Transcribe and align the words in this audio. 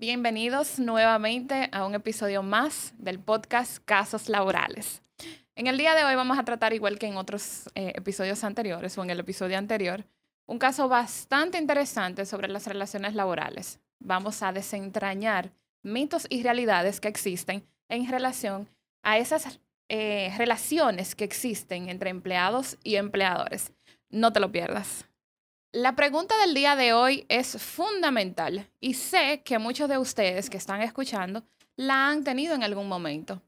Bienvenidos 0.00 0.78
nuevamente 0.78 1.68
a 1.72 1.84
un 1.84 1.96
episodio 1.96 2.44
más 2.44 2.94
del 2.98 3.18
podcast 3.18 3.84
Casos 3.84 4.28
Laborales. 4.28 5.02
En 5.56 5.66
el 5.66 5.76
día 5.76 5.96
de 5.96 6.04
hoy 6.04 6.14
vamos 6.14 6.38
a 6.38 6.44
tratar, 6.44 6.72
igual 6.72 7.00
que 7.00 7.08
en 7.08 7.16
otros 7.16 7.68
eh, 7.74 7.94
episodios 7.96 8.44
anteriores 8.44 8.96
o 8.96 9.02
en 9.02 9.10
el 9.10 9.18
episodio 9.18 9.58
anterior, 9.58 10.04
un 10.46 10.60
caso 10.60 10.88
bastante 10.88 11.58
interesante 11.58 12.26
sobre 12.26 12.46
las 12.46 12.68
relaciones 12.68 13.16
laborales. 13.16 13.80
Vamos 13.98 14.40
a 14.44 14.52
desentrañar 14.52 15.50
mitos 15.82 16.28
y 16.30 16.44
realidades 16.44 17.00
que 17.00 17.08
existen 17.08 17.66
en 17.88 18.08
relación 18.08 18.68
a 19.02 19.18
esas 19.18 19.58
eh, 19.88 20.32
relaciones 20.38 21.16
que 21.16 21.24
existen 21.24 21.88
entre 21.88 22.10
empleados 22.10 22.78
y 22.84 22.94
empleadores. 22.94 23.72
No 24.10 24.32
te 24.32 24.38
lo 24.38 24.52
pierdas. 24.52 25.07
La 25.72 25.94
pregunta 25.94 26.34
del 26.38 26.54
día 26.54 26.76
de 26.76 26.94
hoy 26.94 27.26
es 27.28 27.62
fundamental 27.62 28.70
y 28.80 28.94
sé 28.94 29.42
que 29.44 29.58
muchos 29.58 29.86
de 29.90 29.98
ustedes 29.98 30.48
que 30.48 30.56
están 30.56 30.80
escuchando 30.80 31.44
la 31.76 32.08
han 32.08 32.24
tenido 32.24 32.54
en 32.54 32.62
algún 32.62 32.88
momento. 32.88 33.42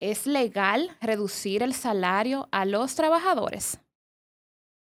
¿Es 0.00 0.26
legal 0.26 0.96
reducir 1.02 1.62
el 1.62 1.74
salario 1.74 2.48
a 2.50 2.64
los 2.64 2.94
trabajadores? 2.94 3.78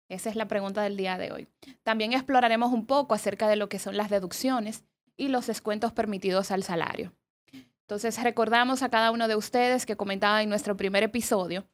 Esa 0.07 0.29
es 0.29 0.35
la 0.35 0.47
pregunta 0.47 0.83
del 0.83 0.97
día 0.97 1.17
de 1.17 1.31
hoy. 1.31 1.47
También 1.81 2.13
exploraremos 2.13 2.71
un 2.71 2.85
poco 2.85 3.15
acerca 3.15 3.47
de 3.47 3.55
lo 3.55 3.67
que 3.67 3.79
son 3.79 3.97
las 3.97 4.11
deducciones 4.11 4.83
y 5.17 5.29
los 5.29 5.47
descuentos 5.47 5.93
permitidos 5.93 6.51
al 6.51 6.61
salario. 6.61 7.11
Entonces, 7.81 8.21
recordamos 8.21 8.83
a 8.83 8.89
cada 8.89 9.09
uno 9.09 9.27
de 9.27 9.35
ustedes 9.35 9.87
que 9.87 9.97
comentaba 9.97 10.43
en 10.43 10.49
nuestro 10.49 10.77
primer 10.77 11.01
episodio, 11.01 11.67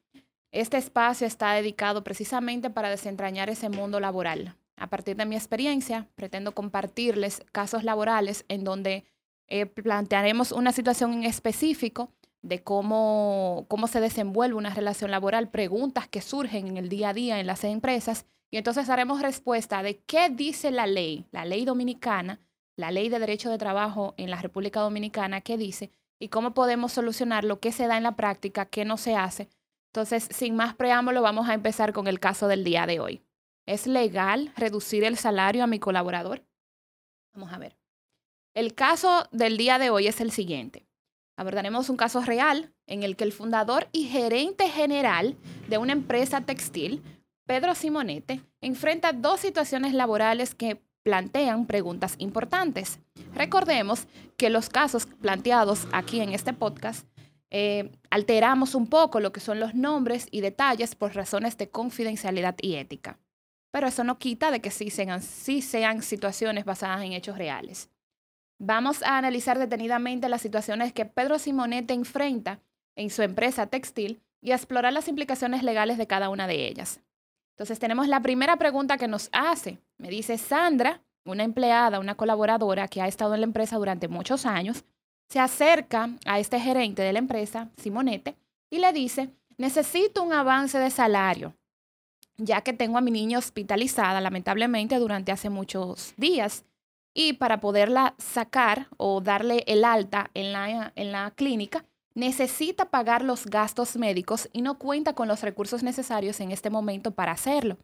este 0.51 0.77
espacio 0.77 1.27
está 1.27 1.51
dedicado 1.53 2.05
precisamente 2.05 2.69
para 2.69 2.89
desentrañar 2.89 3.49
ese 3.49 3.67
mundo 3.67 3.99
laboral, 3.99 4.55
a 4.77 4.87
partir 4.87 5.17
de 5.17 5.25
mi 5.25 5.35
experiencia, 5.35 6.07
pretendo 6.15 6.53
compartirles 6.53 7.43
casos 7.51 7.83
laborales 7.83 8.45
en 8.47 8.63
donde 8.63 9.05
eh, 9.47 9.65
plantearemos 9.65 10.51
una 10.51 10.71
situación 10.71 11.13
en 11.13 11.23
específico 11.23 12.11
de 12.41 12.63
cómo, 12.63 13.65
cómo 13.67 13.87
se 13.87 13.99
desenvuelve 13.99 14.55
una 14.55 14.73
relación 14.73 15.11
laboral, 15.11 15.49
preguntas 15.49 16.07
que 16.07 16.21
surgen 16.21 16.67
en 16.67 16.77
el 16.77 16.89
día 16.89 17.09
a 17.09 17.13
día 17.13 17.39
en 17.39 17.47
las 17.47 17.63
empresas, 17.63 18.25
y 18.49 18.57
entonces 18.57 18.89
haremos 18.89 19.21
respuesta 19.21 19.83
de 19.83 19.99
qué 19.99 20.29
dice 20.29 20.71
la 20.71 20.87
ley, 20.87 21.25
la 21.31 21.43
ley 21.43 21.65
dominicana, 21.65 22.39
la 22.77 22.91
ley 22.91 23.09
de 23.09 23.19
derecho 23.19 23.49
de 23.49 23.57
trabajo 23.57 24.13
en 24.17 24.29
la 24.29 24.41
República 24.41 24.79
Dominicana, 24.79 25.41
qué 25.41 25.57
dice, 25.57 25.91
y 26.19 26.29
cómo 26.29 26.53
podemos 26.53 26.93
solucionar 26.93 27.43
lo 27.43 27.59
que 27.59 27.71
se 27.71 27.87
da 27.87 27.97
en 27.97 28.03
la 28.03 28.15
práctica, 28.15 28.65
qué 28.65 28.85
no 28.85 28.97
se 28.97 29.15
hace. 29.15 29.49
Entonces, 29.87 30.29
sin 30.31 30.55
más 30.55 30.75
preámbulo, 30.75 31.21
vamos 31.21 31.49
a 31.49 31.53
empezar 31.53 31.91
con 31.91 32.07
el 32.07 32.19
caso 32.19 32.47
del 32.47 32.63
día 32.63 32.85
de 32.85 32.99
hoy. 32.99 33.21
¿Es 33.67 33.85
legal 33.85 34.53
reducir 34.55 35.03
el 35.03 35.17
salario 35.17 35.61
a 35.61 35.67
mi 35.67 35.77
colaborador? 35.77 36.41
Vamos 37.33 37.51
a 37.51 37.57
ver. 37.57 37.77
El 38.53 38.73
caso 38.73 39.27
del 39.33 39.57
día 39.57 39.77
de 39.77 39.89
hoy 39.89 40.07
es 40.07 40.21
el 40.21 40.31
siguiente. 40.31 40.87
Abordaremos 41.35 41.89
un 41.89 41.97
caso 41.97 42.21
real 42.21 42.73
en 42.85 43.03
el 43.03 43.17
que 43.17 43.25
el 43.25 43.33
fundador 43.33 43.89
y 43.91 44.05
gerente 44.05 44.69
general 44.69 45.35
de 45.67 45.77
una 45.77 45.91
empresa 45.91 46.39
textil, 46.41 47.03
Pedro 47.45 47.75
Simonete, 47.75 48.41
enfrenta 48.61 49.11
dos 49.11 49.41
situaciones 49.41 49.93
laborales 49.93 50.55
que 50.55 50.81
plantean 51.03 51.67
preguntas 51.67 52.15
importantes. 52.19 52.99
Recordemos 53.33 54.07
que 54.37 54.49
los 54.49 54.69
casos 54.69 55.05
planteados 55.05 55.89
aquí 55.91 56.21
en 56.21 56.33
este 56.33 56.53
podcast 56.53 57.05
eh, 57.49 57.91
alteramos 58.11 58.75
un 58.75 58.87
poco 58.87 59.19
lo 59.19 59.33
que 59.33 59.41
son 59.41 59.59
los 59.59 59.75
nombres 59.75 60.27
y 60.31 60.39
detalles 60.39 60.95
por 60.95 61.15
razones 61.15 61.57
de 61.57 61.69
confidencialidad 61.69 62.55
y 62.61 62.75
ética 62.75 63.19
pero 63.77 63.89
eso 63.89 64.03
no 64.03 64.17
quita 64.17 64.49
de 64.49 64.59
que 64.59 64.71
sí 64.71 64.89
sean, 64.89 65.21
sí 65.21 65.61
sean 65.61 66.01
situaciones 66.01 66.65
basadas 66.65 67.03
en 67.03 67.13
hechos 67.13 67.37
reales. 67.37 67.91
Vamos 68.57 69.03
a 69.03 69.19
analizar 69.19 69.59
detenidamente 69.59 70.29
las 70.29 70.41
situaciones 70.41 70.93
que 70.93 71.05
Pedro 71.05 71.37
Simonete 71.37 71.93
enfrenta 71.93 72.59
en 72.95 73.11
su 73.11 73.21
empresa 73.21 73.67
textil 73.67 74.19
y 74.41 74.49
a 74.49 74.55
explorar 74.55 74.93
las 74.93 75.07
implicaciones 75.07 75.61
legales 75.61 75.99
de 75.99 76.07
cada 76.07 76.29
una 76.29 76.47
de 76.47 76.67
ellas. 76.67 77.01
Entonces 77.51 77.77
tenemos 77.77 78.07
la 78.07 78.19
primera 78.23 78.55
pregunta 78.55 78.97
que 78.97 79.07
nos 79.07 79.29
hace. 79.31 79.77
Me 79.99 80.09
dice 80.09 80.39
Sandra, 80.39 81.03
una 81.23 81.43
empleada, 81.43 81.99
una 81.99 82.15
colaboradora 82.15 82.87
que 82.87 83.03
ha 83.03 83.07
estado 83.07 83.35
en 83.35 83.41
la 83.41 83.47
empresa 83.47 83.75
durante 83.75 84.07
muchos 84.07 84.47
años, 84.47 84.85
se 85.29 85.39
acerca 85.39 86.09
a 86.25 86.39
este 86.39 86.59
gerente 86.59 87.03
de 87.03 87.13
la 87.13 87.19
empresa, 87.19 87.69
Simonete, 87.77 88.37
y 88.71 88.79
le 88.79 88.91
dice, 88.91 89.29
necesito 89.59 90.23
un 90.23 90.33
avance 90.33 90.79
de 90.79 90.89
salario 90.89 91.53
ya 92.37 92.61
que 92.61 92.73
tengo 92.73 92.97
a 92.97 93.01
mi 93.01 93.11
niña 93.11 93.39
hospitalizada 93.39 94.21
lamentablemente 94.21 94.97
durante 94.97 95.31
hace 95.31 95.49
muchos 95.49 96.13
días 96.17 96.65
y 97.13 97.33
para 97.33 97.59
poderla 97.59 98.13
sacar 98.19 98.87
o 98.97 99.21
darle 99.21 99.63
el 99.67 99.83
alta 99.83 100.29
en 100.33 100.53
la, 100.53 100.93
en 100.95 101.11
la 101.11 101.31
clínica, 101.31 101.83
necesita 102.13 102.85
pagar 102.85 103.23
los 103.23 103.45
gastos 103.45 103.95
médicos 103.95 104.49
y 104.53 104.61
no 104.61 104.77
cuenta 104.77 105.13
con 105.13 105.27
los 105.27 105.41
recursos 105.41 105.83
necesarios 105.83 106.39
en 106.39 106.51
este 106.51 106.69
momento 106.69 107.11
para 107.11 107.31
hacerlo. 107.31 107.77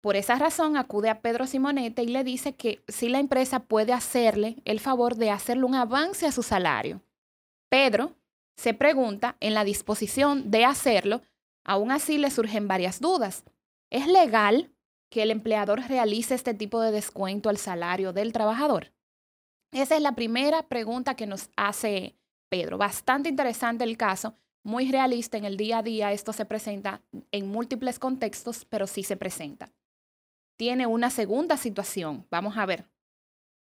Por 0.00 0.16
esa 0.16 0.34
razón 0.34 0.76
acude 0.76 1.08
a 1.08 1.20
Pedro 1.20 1.46
Simonete 1.46 2.02
y 2.02 2.08
le 2.08 2.24
dice 2.24 2.54
que 2.54 2.82
si 2.88 3.08
la 3.08 3.20
empresa 3.20 3.60
puede 3.60 3.92
hacerle 3.92 4.56
el 4.64 4.78
favor 4.78 5.14
de 5.14 5.30
hacerle 5.30 5.64
un 5.64 5.74
avance 5.74 6.26
a 6.26 6.32
su 6.32 6.42
salario. 6.42 7.00
Pedro 7.70 8.12
se 8.56 8.74
pregunta 8.74 9.36
en 9.40 9.54
la 9.54 9.64
disposición 9.64 10.50
de 10.50 10.64
hacerlo, 10.64 11.22
Aún 11.64 11.90
así 11.90 12.18
le 12.18 12.30
surgen 12.30 12.68
varias 12.68 13.00
dudas. 13.00 13.44
¿Es 13.90 14.06
legal 14.06 14.70
que 15.10 15.22
el 15.22 15.30
empleador 15.30 15.80
realice 15.88 16.34
este 16.34 16.54
tipo 16.54 16.80
de 16.80 16.92
descuento 16.92 17.48
al 17.48 17.56
salario 17.56 18.12
del 18.12 18.32
trabajador? 18.32 18.92
Esa 19.72 19.96
es 19.96 20.02
la 20.02 20.14
primera 20.14 20.68
pregunta 20.68 21.16
que 21.16 21.26
nos 21.26 21.50
hace 21.56 22.16
Pedro. 22.48 22.78
Bastante 22.78 23.28
interesante 23.28 23.82
el 23.84 23.96
caso, 23.96 24.36
muy 24.62 24.90
realista 24.90 25.36
en 25.36 25.44
el 25.44 25.56
día 25.56 25.78
a 25.78 25.82
día. 25.82 26.12
Esto 26.12 26.32
se 26.32 26.44
presenta 26.44 27.02
en 27.32 27.48
múltiples 27.48 27.98
contextos, 27.98 28.64
pero 28.64 28.86
sí 28.86 29.02
se 29.02 29.16
presenta. 29.16 29.72
Tiene 30.56 30.86
una 30.86 31.10
segunda 31.10 31.56
situación. 31.56 32.26
Vamos 32.30 32.56
a 32.56 32.66
ver. 32.66 32.86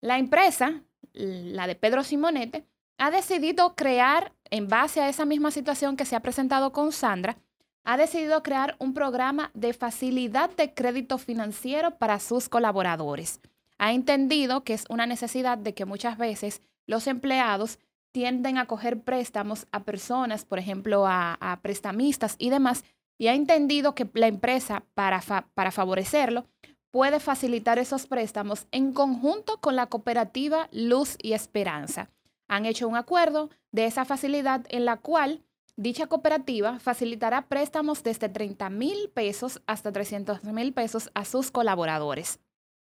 La 0.01 0.19
empresa, 0.19 0.83
la 1.13 1.67
de 1.67 1.77
Pedro 1.77 2.05
Simonete, 2.05 2.67
ha 2.99 3.11
decidido 3.11 3.75
crear, 3.75 4.35
en 4.51 4.69
base 4.69 5.01
a 5.01 5.09
esa 5.09 5.25
misma 5.25 5.51
situación 5.51 5.97
que 5.97 6.05
se 6.05 6.15
ha 6.15 6.21
presentado 6.21 6.73
con 6.73 6.93
Sandra, 6.93 7.39
ha 7.85 7.97
decidido 7.97 8.43
crear 8.43 8.77
un 8.79 8.95
programa 8.95 9.51
de 9.55 9.73
facilidad 9.75 10.51
de 10.57 10.73
crédito 10.73 11.19
financiero 11.19 11.93
para 11.99 12.19
sus 12.19 12.49
colaboradores. 12.49 13.41
Ha 13.79 13.93
entendido 13.93 14.65
que 14.65 14.73
es 14.73 14.85
una 14.89 15.07
necesidad 15.07 15.59
de 15.59 15.75
que 15.75 15.85
muchas 15.85 16.17
veces 16.17 16.63
los 16.87 17.07
empleados 17.07 17.79
tienden 18.13 18.59
a 18.59 18.67
coger 18.67 19.03
préstamos 19.03 19.67
a 19.73 19.81
personas, 19.81 20.45
por 20.45 20.59
ejemplo, 20.59 21.05
a, 21.07 21.59
prestamistas 21.63 22.37
y 22.39 22.51
demás, 22.51 22.85
y 23.19 23.27
ha 23.27 23.35
entendido 23.35 23.95
que 23.95 24.09
la 24.15 24.29
empresa, 24.29 24.85
para, 24.95 25.21
para 25.55 25.71
favorecerlo, 25.71 26.47
puede 26.91 27.21
facilitar 27.21 27.79
esos 27.79 28.07
préstamos 28.07 28.67
en 28.71 28.93
conjunto 28.93 29.61
con 29.61 29.77
la 29.77 29.87
cooperativa 29.87 30.69
Luz 30.73 31.17
y 31.21 31.33
Esperanza. 31.33 32.09
Han 32.49 32.67
hecho 32.67 32.89
un 32.89 32.97
acuerdo 32.97 33.51
de 33.73 33.87
esa 33.87 34.05
facilidad 34.05 34.65
en 34.69 34.85
la 34.85 34.97
cual 34.99 35.43
Dicha 35.77 36.07
cooperativa 36.07 36.79
facilitará 36.79 37.49
préstamos 37.49 38.03
desde 38.03 38.29
30 38.29 38.71
mil 38.71 39.11
pesos 39.11 39.61
hasta 39.67 39.91
300 39.91 40.45
mil 40.45 40.73
pesos 40.73 41.11
a 41.15 41.25
sus 41.25 41.51
colaboradores. 41.51 42.39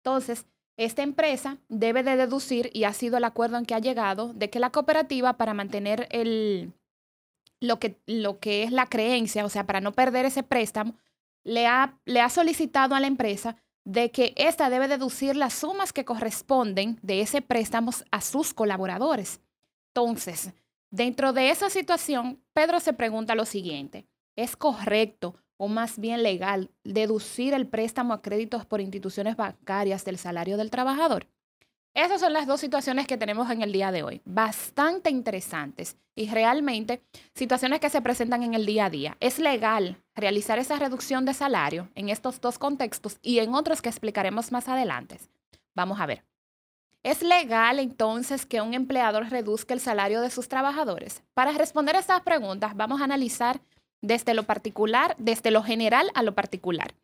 Entonces, 0.03 0.47
esta 0.77 1.03
empresa 1.03 1.59
debe 1.69 2.05
de 2.05 2.17
deducir, 2.17 2.71
y 2.73 2.85
ha 2.85 2.93
sido 2.93 3.17
el 3.17 3.25
acuerdo 3.25 3.59
en 3.59 3.67
que 3.67 3.75
ha 3.75 3.81
llegado, 3.81 4.33
de 4.33 4.49
que 4.49 4.61
la 4.61 4.71
cooperativa 4.71 5.37
para 5.37 5.55
mantener 5.55 6.07
el, 6.13 6.73
lo, 7.61 7.81
que, 7.81 8.01
lo 8.07 8.39
que 8.39 8.63
es 8.63 8.71
la 8.71 8.87
creencia, 8.87 9.45
o 9.45 9.49
sea, 9.49 9.67
para 9.67 9.81
no 9.81 9.93
perder 9.93 10.25
ese 10.25 10.45
préstamo, 10.45 10.95
le 11.43 11.67
ha, 11.67 11.99
le 12.05 12.21
ha 12.21 12.29
solicitado 12.29 12.95
a 12.95 13.01
la 13.01 13.09
empresa 13.09 13.57
de 13.85 14.13
que 14.13 14.35
ésta 14.37 14.71
debe 14.71 14.87
deducir 14.87 15.35
las 15.35 15.55
sumas 15.55 15.93
que 15.93 16.05
corresponden 16.05 17.01
de 17.03 17.23
ese 17.23 17.43
préstamo 17.43 17.91
a 18.13 18.21
sus 18.21 18.55
colaboradores. 18.55 19.41
Entonces, 19.95 20.53
Dentro 20.91 21.35
de 21.35 21.51
esa 21.51 21.69
situación, 21.69 22.43
Pedro 22.55 22.81
se 22.81 22.95
pregunta 22.95 23.35
lo 23.35 23.45
siguiente, 23.45 24.07
¿es 24.37 24.57
correcto 24.57 25.37
o 25.59 25.69
más 25.69 25.99
bien 25.99 26.23
legal 26.23 26.71
deducir 26.83 27.53
el 27.53 27.67
préstamo 27.67 28.15
a 28.15 28.23
créditos 28.23 28.65
por 28.65 28.81
instituciones 28.81 29.37
bancarias 29.37 30.05
del 30.07 30.17
salario 30.17 30.57
del 30.57 30.71
trabajador? 30.71 31.27
Esas 31.93 32.21
son 32.21 32.33
las 32.33 32.47
dos 32.47 32.61
situaciones 32.61 33.07
que 33.07 33.19
tenemos 33.19 33.51
en 33.51 33.61
el 33.61 33.73
día 33.73 33.91
de 33.93 34.03
hoy, 34.03 34.23
bastante 34.25 35.11
interesantes 35.11 35.97
y 36.15 36.31
realmente 36.31 37.03
situaciones 37.35 37.81
que 37.81 37.91
se 37.91 38.01
presentan 38.01 38.43
en 38.43 38.55
el 38.55 38.65
día 38.65 38.87
a 38.87 38.91
día. 38.91 39.17
¿Es 39.21 39.39
legal 39.39 40.03
realizar 40.15 40.59
esa 40.59 40.79
reducción 40.79 41.25
de 41.25 41.35
salario 41.35 41.91
en 41.97 42.09
estos 42.09 42.41
dos 42.41 42.59
contextos 42.59 43.19
y 43.21 43.41
en 43.41 43.55
otros 43.55 43.83
que 43.83 43.89
explicaremos 43.89 44.53
más 44.53 44.69
adelante? 44.69 45.19
Vamos 45.75 46.01
a 46.01 46.07
ver. 46.07 46.28
¿Es 47.09 47.23
legal 47.23 47.79
entonces 47.79 48.45
que 48.45 48.61
un 48.61 48.75
empleador 48.75 49.31
reduzca 49.31 49.73
el 49.73 49.81
salario 49.81 50.21
de 50.21 50.29
sus 50.29 50.47
trabajadores? 50.47 51.23
Para 51.33 51.53
responder 51.53 51.97
a 51.97 52.01
estas 52.01 52.21
preguntas, 52.21 52.77
vamos 52.77 53.01
a 53.01 53.05
analizar 53.05 53.63
desde 54.03 54.35
lo 54.35 54.43
particular, 54.43 55.17
desde 55.17 55.51
lo 55.51 55.63
general 55.63 56.11
a 56.13 56.23
lo 56.23 56.35
particular. 56.35 56.95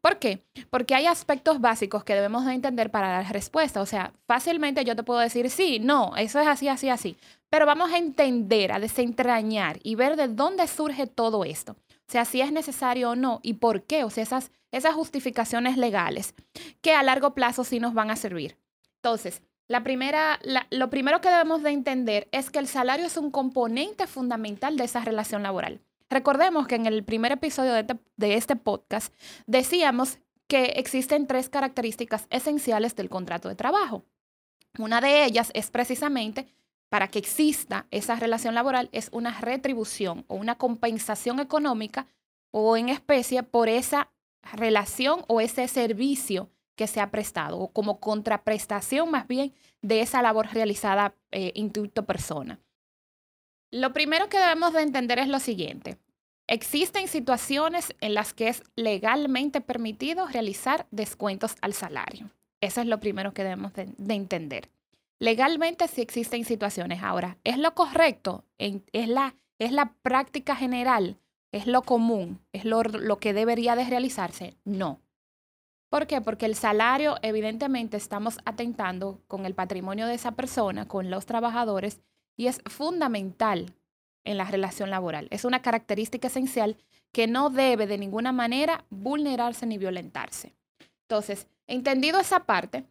¿Por 0.00 0.18
qué? 0.18 0.46
Porque 0.70 0.94
hay 0.94 1.04
aspectos 1.04 1.60
básicos 1.60 2.04
que 2.04 2.14
debemos 2.14 2.46
de 2.46 2.54
entender 2.54 2.90
para 2.90 3.08
dar 3.10 3.30
respuesta. 3.34 3.82
O 3.82 3.86
sea, 3.86 4.14
fácilmente 4.26 4.82
yo 4.86 4.96
te 4.96 5.02
puedo 5.02 5.20
decir, 5.20 5.50
sí, 5.50 5.78
no, 5.78 6.16
eso 6.16 6.40
es 6.40 6.46
así, 6.46 6.66
así, 6.68 6.88
así. 6.88 7.18
Pero 7.50 7.66
vamos 7.66 7.92
a 7.92 7.98
entender, 7.98 8.72
a 8.72 8.80
desentrañar 8.80 9.78
y 9.82 9.94
ver 9.94 10.16
de 10.16 10.28
dónde 10.28 10.66
surge 10.68 11.06
todo 11.06 11.44
esto. 11.44 11.72
O 11.72 12.10
sea, 12.10 12.24
si 12.24 12.40
es 12.40 12.50
necesario 12.50 13.10
o 13.10 13.14
no 13.14 13.40
y 13.42 13.52
por 13.52 13.82
qué. 13.82 14.04
O 14.04 14.10
sea, 14.10 14.22
esas, 14.22 14.52
esas 14.72 14.94
justificaciones 14.94 15.76
legales 15.76 16.34
que 16.80 16.94
a 16.94 17.02
largo 17.02 17.34
plazo 17.34 17.62
sí 17.62 17.78
nos 17.78 17.92
van 17.92 18.10
a 18.10 18.16
servir. 18.16 18.56
Entonces, 19.02 19.42
la 19.70 19.84
primera, 19.84 20.40
lo 20.70 20.90
primero 20.90 21.20
que 21.20 21.28
debemos 21.28 21.62
de 21.62 21.70
entender 21.70 22.28
es 22.32 22.50
que 22.50 22.58
el 22.58 22.66
salario 22.66 23.06
es 23.06 23.16
un 23.16 23.30
componente 23.30 24.08
fundamental 24.08 24.76
de 24.76 24.82
esa 24.82 24.98
relación 25.04 25.44
laboral. 25.44 25.80
Recordemos 26.08 26.66
que 26.66 26.74
en 26.74 26.86
el 26.86 27.04
primer 27.04 27.30
episodio 27.30 27.74
de, 27.74 27.96
de 28.16 28.34
este 28.34 28.56
podcast 28.56 29.14
decíamos 29.46 30.18
que 30.48 30.64
existen 30.74 31.28
tres 31.28 31.48
características 31.48 32.26
esenciales 32.30 32.96
del 32.96 33.08
contrato 33.08 33.48
de 33.48 33.54
trabajo. 33.54 34.04
Una 34.76 35.00
de 35.00 35.24
ellas 35.24 35.52
es 35.54 35.70
precisamente 35.70 36.48
para 36.88 37.06
que 37.06 37.20
exista 37.20 37.86
esa 37.92 38.16
relación 38.16 38.56
laboral 38.56 38.88
es 38.90 39.08
una 39.12 39.40
retribución 39.40 40.24
o 40.26 40.34
una 40.34 40.58
compensación 40.58 41.38
económica 41.38 42.08
o 42.50 42.76
en 42.76 42.88
especie 42.88 43.44
por 43.44 43.68
esa 43.68 44.10
relación 44.52 45.22
o 45.28 45.40
ese 45.40 45.68
servicio 45.68 46.50
que 46.80 46.86
se 46.86 47.02
ha 47.02 47.10
prestado 47.10 47.58
o 47.58 47.68
como 47.68 48.00
contraprestación 48.00 49.10
más 49.10 49.28
bien 49.28 49.52
de 49.82 50.00
esa 50.00 50.22
labor 50.22 50.46
realizada 50.50 51.14
eh, 51.30 51.52
tu 51.70 52.06
persona. 52.06 52.58
Lo 53.70 53.92
primero 53.92 54.30
que 54.30 54.38
debemos 54.38 54.72
de 54.72 54.80
entender 54.80 55.18
es 55.18 55.28
lo 55.28 55.40
siguiente. 55.40 55.98
Existen 56.46 57.06
situaciones 57.06 57.94
en 58.00 58.14
las 58.14 58.32
que 58.32 58.48
es 58.48 58.62
legalmente 58.76 59.60
permitido 59.60 60.26
realizar 60.26 60.86
descuentos 60.90 61.54
al 61.60 61.74
salario. 61.74 62.30
Eso 62.62 62.80
es 62.80 62.86
lo 62.86 62.98
primero 62.98 63.34
que 63.34 63.44
debemos 63.44 63.74
de, 63.74 64.14
entender. 64.14 64.70
Legalmente 65.18 65.86
sí 65.86 66.00
existen 66.00 66.46
situaciones. 66.46 67.02
Ahora, 67.02 67.36
¿es 67.44 67.58
lo 67.58 67.74
correcto? 67.74 68.46
¿Es 68.56 69.06
la, 69.06 69.34
es 69.58 69.72
la 69.72 69.92
práctica 70.00 70.56
general? 70.56 71.18
¿Es 71.52 71.66
lo 71.66 71.82
común? 71.82 72.40
¿Es 72.54 72.64
lo, 72.64 72.82
lo 72.84 73.18
que 73.18 73.34
debería 73.34 73.76
de 73.76 73.84
realizarse? 73.84 74.56
No. 74.64 75.02
¿Por 75.90 76.06
qué? 76.06 76.20
Porque 76.20 76.46
el 76.46 76.54
salario, 76.54 77.16
evidentemente, 77.20 77.96
estamos 77.96 78.38
atentando 78.44 79.20
con 79.26 79.44
el 79.44 79.54
patrimonio 79.54 80.06
de 80.06 80.14
esa 80.14 80.32
persona, 80.32 80.86
con 80.86 81.10
los 81.10 81.26
trabajadores, 81.26 82.00
y 82.36 82.46
es 82.46 82.62
fundamental 82.66 83.74
en 84.24 84.38
la 84.38 84.44
relación 84.44 84.90
laboral. 84.90 85.26
Es 85.30 85.44
una 85.44 85.62
característica 85.62 86.28
esencial 86.28 86.76
que 87.12 87.26
no 87.26 87.50
debe 87.50 87.88
de 87.88 87.98
ninguna 87.98 88.30
manera 88.30 88.84
vulnerarse 88.88 89.66
ni 89.66 89.78
violentarse. 89.78 90.54
Entonces, 91.08 91.48
entendido 91.66 92.20
esa 92.20 92.44
parte, 92.44 92.84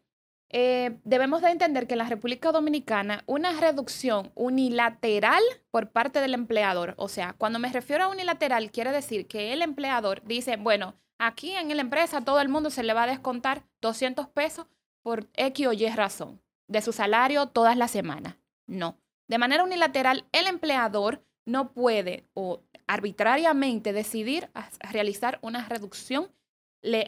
eh, 0.50 0.98
debemos 1.06 1.42
de 1.42 1.52
entender 1.52 1.88
que 1.88 1.94
en 1.94 2.00
la 2.00 2.10
República 2.10 2.52
Dominicana 2.52 3.24
una 3.28 3.54
reducción 3.54 4.32
unilateral 4.36 5.44
por 5.72 5.92
parte 5.92 6.20
del 6.20 6.34
empleador, 6.34 6.96
o 6.98 7.08
sea, 7.08 7.34
cuando 7.38 7.60
me 7.60 7.72
refiero 7.72 8.06
a 8.06 8.08
unilateral, 8.10 8.72
quiere 8.72 8.92
decir 8.92 9.28
que 9.28 9.54
el 9.54 9.62
empleador 9.62 10.24
dice, 10.26 10.58
bueno, 10.58 10.96
aquí 11.20 11.52
en 11.52 11.68
la 11.76 11.82
empresa 11.82 12.26
todo 12.26 12.42
el 12.42 12.50
mundo 12.50 12.72
se 12.72 12.82
le 12.82 12.94
va 12.94 13.04
a 13.04 13.08
descontar 13.08 13.64
200 13.82 14.28
pesos 14.30 14.66
por 15.04 15.28
X 15.36 15.68
o 15.68 15.74
Y 15.74 15.88
razón 15.90 16.42
de 16.68 16.82
su 16.82 16.92
salario 16.92 17.48
todas 17.48 17.78
las 17.78 17.92
semanas. 17.92 18.38
No. 18.66 18.98
De 19.28 19.38
manera 19.38 19.64
unilateral, 19.64 20.26
el 20.32 20.48
empleador 20.48 21.24
no 21.46 21.72
puede 21.72 22.28
o 22.34 22.62
arbitrariamente 22.88 23.94
decidir 23.94 24.50
realizar 24.80 25.40
una 25.42 25.68
reducción 25.68 26.32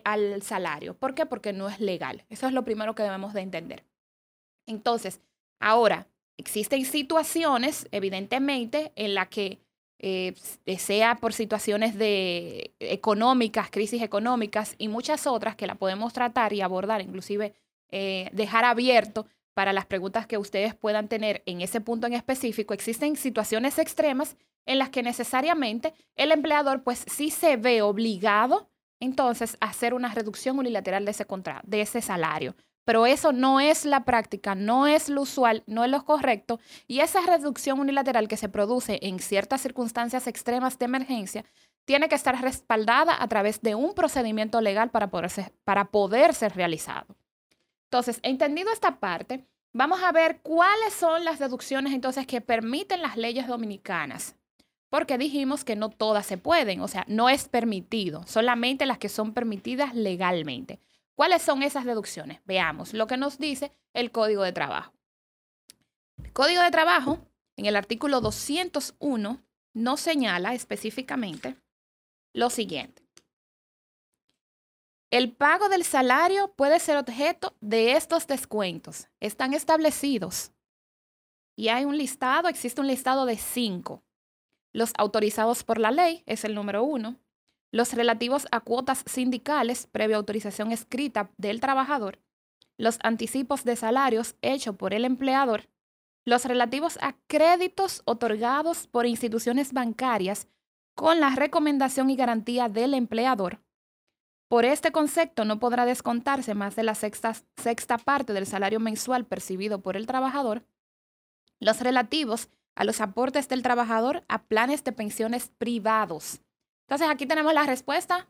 al 0.03 0.41
salario. 0.41 0.95
¿Por 0.95 1.15
qué? 1.15 1.25
Porque 1.25 1.53
no 1.53 1.69
es 1.69 1.79
legal. 1.79 2.25
Eso 2.29 2.47
es 2.47 2.53
lo 2.53 2.63
primero 2.63 2.95
que 2.95 3.03
debemos 3.03 3.33
de 3.33 3.41
entender. 3.41 3.85
Entonces, 4.67 5.21
ahora, 5.59 6.07
existen 6.37 6.85
situaciones, 6.85 7.87
evidentemente, 7.91 8.91
en 8.95 9.15
las 9.15 9.29
que 9.29 9.59
eh, 10.03 10.33
sea 10.79 11.15
por 11.15 11.31
situaciones 11.31 11.95
de 11.95 12.73
económicas, 12.79 13.69
crisis 13.69 14.01
económicas 14.01 14.73
y 14.79 14.87
muchas 14.87 15.27
otras 15.27 15.55
que 15.55 15.67
la 15.67 15.75
podemos 15.75 16.11
tratar 16.11 16.53
y 16.53 16.61
abordar, 16.61 17.01
inclusive 17.01 17.53
eh, 17.91 18.29
dejar 18.33 18.65
abierto 18.65 19.27
para 19.53 19.73
las 19.73 19.85
preguntas 19.85 20.25
que 20.25 20.39
ustedes 20.39 20.73
puedan 20.73 21.07
tener 21.07 21.43
en 21.45 21.61
ese 21.61 21.81
punto 21.81 22.07
en 22.07 22.13
específico. 22.13 22.73
Existen 22.73 23.15
situaciones 23.15 23.77
extremas 23.77 24.37
en 24.65 24.79
las 24.79 24.89
que 24.89 25.03
necesariamente 25.03 25.93
el 26.15 26.31
empleador 26.31 26.81
pues 26.81 27.05
sí 27.07 27.29
se 27.29 27.57
ve 27.57 27.83
obligado 27.83 28.69
entonces 28.99 29.55
hacer 29.59 29.93
una 29.93 30.13
reducción 30.13 30.57
unilateral 30.57 31.05
de 31.05 31.11
ese 31.11 31.25
contrato, 31.25 31.61
de 31.67 31.81
ese 31.81 32.01
salario. 32.01 32.55
Pero 32.85 33.05
eso 33.05 33.31
no 33.31 33.59
es 33.59 33.85
la 33.85 34.05
práctica, 34.05 34.55
no 34.55 34.87
es 34.87 35.09
lo 35.09 35.21
usual, 35.21 35.63
no 35.67 35.83
es 35.83 35.91
lo 35.91 36.03
correcto. 36.03 36.59
Y 36.87 36.99
esa 36.99 37.21
reducción 37.21 37.79
unilateral 37.79 38.27
que 38.27 38.37
se 38.37 38.49
produce 38.49 38.99
en 39.03 39.19
ciertas 39.19 39.61
circunstancias 39.61 40.27
extremas 40.27 40.79
de 40.79 40.85
emergencia 40.85 41.45
tiene 41.85 42.09
que 42.09 42.15
estar 42.15 42.39
respaldada 42.41 43.21
a 43.21 43.27
través 43.27 43.61
de 43.61 43.75
un 43.75 43.93
procedimiento 43.93 44.61
legal 44.61 44.91
para 44.91 45.09
poder 45.11 45.29
ser, 45.29 45.53
para 45.63 45.85
poder 45.85 46.33
ser 46.33 46.55
realizado. 46.55 47.15
Entonces, 47.85 48.19
entendido 48.23 48.71
esta 48.71 48.99
parte, 48.99 49.45
vamos 49.73 50.01
a 50.01 50.11
ver 50.11 50.39
cuáles 50.41 50.93
son 50.93 51.25
las 51.25 51.39
deducciones 51.39 51.93
entonces 51.93 52.25
que 52.25 52.41
permiten 52.41 53.01
las 53.01 53.17
leyes 53.17 53.47
dominicanas 53.47 54.35
porque 54.91 55.17
dijimos 55.17 55.63
que 55.63 55.77
no 55.77 55.89
todas 55.89 56.25
se 56.25 56.37
pueden, 56.37 56.81
o 56.81 56.87
sea, 56.89 57.05
no 57.07 57.29
es 57.29 57.47
permitido, 57.47 58.23
solamente 58.27 58.85
las 58.85 58.97
que 58.97 59.07
son 59.07 59.33
permitidas 59.33 59.95
legalmente. 59.95 60.81
¿Cuáles 61.15 61.41
son 61.41 61.63
esas 61.63 61.85
deducciones? 61.85 62.41
Veamos 62.45 62.93
lo 62.93 63.07
que 63.07 63.17
nos 63.17 63.37
dice 63.37 63.73
el 63.93 64.11
Código 64.11 64.43
de 64.43 64.53
Trabajo. 64.53 64.93
El 66.23 66.33
Código 66.33 66.61
de 66.61 66.71
Trabajo, 66.71 67.19
en 67.57 67.65
el 67.65 67.75
artículo 67.75 68.21
201, 68.21 69.43
nos 69.73 69.99
señala 69.99 70.53
específicamente 70.53 71.57
lo 72.33 72.49
siguiente. 72.49 73.01
El 75.11 75.33
pago 75.33 75.67
del 75.67 75.83
salario 75.83 76.53
puede 76.53 76.79
ser 76.79 76.97
objeto 76.97 77.53
de 77.59 77.93
estos 77.93 78.27
descuentos. 78.27 79.09
Están 79.19 79.53
establecidos. 79.53 80.51
Y 81.57 81.67
hay 81.67 81.83
un 81.83 81.97
listado, 81.97 82.47
existe 82.47 82.79
un 82.79 82.87
listado 82.87 83.25
de 83.25 83.37
cinco. 83.37 84.03
Los 84.71 84.93
autorizados 84.97 85.65
por 85.65 85.79
la 85.79 85.91
ley 85.91 86.23
es 86.27 86.45
el 86.45 86.55
número 86.55 86.83
uno. 86.83 87.19
Los 87.71 87.93
relativos 87.93 88.47
a 88.51 88.59
cuotas 88.59 89.03
sindicales 89.05 89.87
previa 89.87 90.17
autorización 90.17 90.73
escrita 90.73 91.31
del 91.37 91.61
trabajador. 91.61 92.19
Los 92.77 92.99
anticipos 93.01 93.63
de 93.63 93.77
salarios 93.77 94.35
hechos 94.41 94.75
por 94.75 94.93
el 94.93 95.05
empleador. 95.05 95.69
Los 96.25 96.43
relativos 96.45 96.99
a 97.01 97.15
créditos 97.27 98.01
otorgados 98.05 98.87
por 98.87 99.05
instituciones 99.05 99.71
bancarias 99.71 100.47
con 100.95 101.21
la 101.21 101.29
recomendación 101.29 102.09
y 102.09 102.17
garantía 102.17 102.67
del 102.67 102.93
empleador. 102.93 103.61
Por 104.49 104.65
este 104.65 104.91
concepto 104.91 105.45
no 105.45 105.59
podrá 105.59 105.85
descontarse 105.85 106.53
más 106.53 106.75
de 106.75 106.83
la 106.83 106.93
sexta, 106.93 107.33
sexta 107.55 107.97
parte 107.97 108.33
del 108.33 108.45
salario 108.45 108.81
mensual 108.81 109.25
percibido 109.25 109.81
por 109.81 109.95
el 109.95 110.07
trabajador. 110.07 110.65
Los 111.61 111.79
relativos 111.79 112.49
a 112.75 112.83
los 112.83 112.99
aportes 112.99 113.47
del 113.47 113.63
trabajador 113.63 114.25
a 114.27 114.43
planes 114.43 114.83
de 114.83 114.91
pensiones 114.91 115.49
privados. 115.57 116.41
Entonces 116.81 117.07
aquí 117.09 117.25
tenemos 117.25 117.53
la 117.53 117.63
respuesta. 117.63 118.27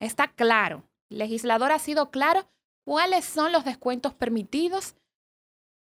Está 0.00 0.28
claro. 0.28 0.84
El 1.10 1.18
legislador 1.18 1.72
ha 1.72 1.78
sido 1.78 2.10
claro 2.10 2.46
cuáles 2.84 3.24
son 3.24 3.52
los 3.52 3.64
descuentos 3.64 4.14
permitidos 4.14 4.94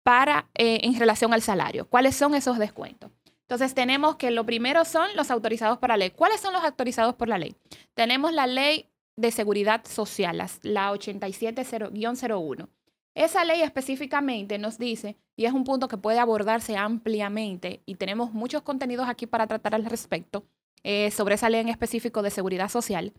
para, 0.04 0.50
eh, 0.56 0.80
en 0.84 0.98
relación 0.98 1.34
al 1.34 1.42
salario. 1.42 1.88
¿Cuáles 1.90 2.16
son 2.16 2.34
esos 2.34 2.58
descuentos? 2.58 3.12
Entonces 3.42 3.74
tenemos 3.74 4.18
que 4.18 4.32
lo 4.32 4.46
primero 4.46 4.84
son 4.86 5.08
los 5.16 5.32
autorizados 5.32 5.78
por 5.78 5.90
la 5.90 5.98
ley. 5.98 6.12
¿Cuáles 6.12 6.42
son 6.42 6.54
los 6.54 6.64
autorizados 6.64 7.16
por 7.16 7.30
la 7.30 7.38
ley? 7.38 7.56
Tenemos 7.94 8.34
la 8.34 8.46
ley 8.46 8.90
de 9.16 9.32
seguridad 9.32 9.86
social, 9.86 10.38
la 10.62 10.92
87-01. 10.92 12.70
Esa 13.16 13.44
ley 13.46 13.62
específicamente 13.62 14.60
nos 14.60 14.78
dice, 14.78 15.18
y 15.36 15.46
es 15.46 15.54
un 15.54 15.64
punto 15.64 15.88
que 15.88 15.98
puede 15.98 16.20
abordarse 16.20 16.78
ampliamente, 16.78 17.82
y 17.86 17.96
tenemos 17.96 18.32
muchos 18.32 18.62
contenidos 18.62 19.10
aquí 19.10 19.26
para 19.26 19.48
tratar 19.48 19.74
al 19.74 19.86
respecto, 19.86 20.46
eh, 20.84 21.12
sobre 21.12 21.36
esa 21.36 21.50
ley 21.50 21.62
en 21.62 21.70
específico 21.70 22.22
de 22.22 22.30
seguridad 22.30 22.70
social, 22.70 23.14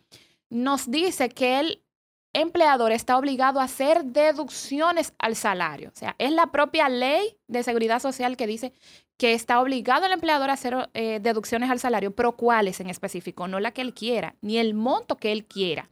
nos 0.50 0.90
dice 0.90 1.28
que 1.28 1.60
el 1.60 1.82
empleador 2.32 2.92
está 2.92 3.16
obligado 3.16 3.60
a 3.60 3.64
hacer 3.64 4.04
deducciones 4.04 5.14
al 5.18 5.36
salario. 5.36 5.90
O 5.94 5.98
sea, 5.98 6.14
es 6.18 6.32
la 6.32 6.52
propia 6.52 6.88
ley 6.88 7.36
de 7.48 7.62
seguridad 7.62 8.00
social 8.00 8.36
que 8.36 8.46
dice 8.46 8.72
que 9.16 9.32
está 9.32 9.60
obligado 9.60 10.06
el 10.06 10.12
empleador 10.12 10.50
a 10.50 10.54
hacer 10.54 10.90
eh, 10.94 11.18
deducciones 11.20 11.70
al 11.70 11.80
salario, 11.80 12.14
pero 12.14 12.36
cuáles 12.36 12.80
en 12.80 12.88
específico, 12.88 13.48
no 13.48 13.58
la 13.58 13.72
que 13.72 13.80
él 13.82 13.92
quiera, 13.92 14.36
ni 14.40 14.58
el 14.58 14.74
monto 14.74 15.16
que 15.16 15.32
él 15.32 15.44
quiera. 15.46 15.90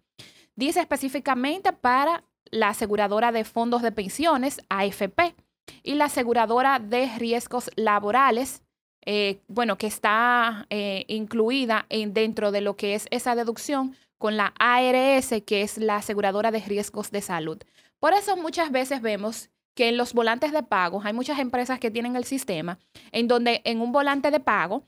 Dice 0.54 0.80
específicamente 0.80 1.72
para 1.72 2.24
la 2.50 2.68
aseguradora 2.68 3.32
de 3.32 3.44
fondos 3.44 3.82
de 3.82 3.92
pensiones, 3.92 4.60
AFP, 4.68 5.34
y 5.82 5.94
la 5.94 6.04
aseguradora 6.04 6.78
de 6.78 7.10
riesgos 7.18 7.70
laborales, 7.74 8.62
eh, 9.06 9.40
bueno, 9.48 9.78
que 9.78 9.86
está 9.86 10.66
eh, 10.68 11.04
incluida 11.08 11.86
en, 11.88 12.12
dentro 12.12 12.52
de 12.52 12.60
lo 12.60 12.76
que 12.76 12.94
es 12.94 13.06
esa 13.10 13.34
deducción 13.34 13.96
con 14.18 14.36
la 14.36 14.52
ARS, 14.58 15.32
que 15.46 15.62
es 15.62 15.78
la 15.78 15.96
aseguradora 15.96 16.50
de 16.50 16.60
riesgos 16.60 17.10
de 17.10 17.22
salud. 17.22 17.58
Por 18.00 18.12
eso 18.12 18.36
muchas 18.36 18.70
veces 18.70 19.00
vemos 19.00 19.48
que 19.74 19.88
en 19.88 19.96
los 19.96 20.12
volantes 20.12 20.52
de 20.52 20.62
pago, 20.62 21.02
hay 21.04 21.12
muchas 21.12 21.38
empresas 21.38 21.78
que 21.78 21.90
tienen 21.90 22.16
el 22.16 22.24
sistema 22.24 22.78
en 23.12 23.28
donde 23.28 23.60
en 23.64 23.80
un 23.80 23.92
volante 23.92 24.30
de 24.30 24.40
pago 24.40 24.84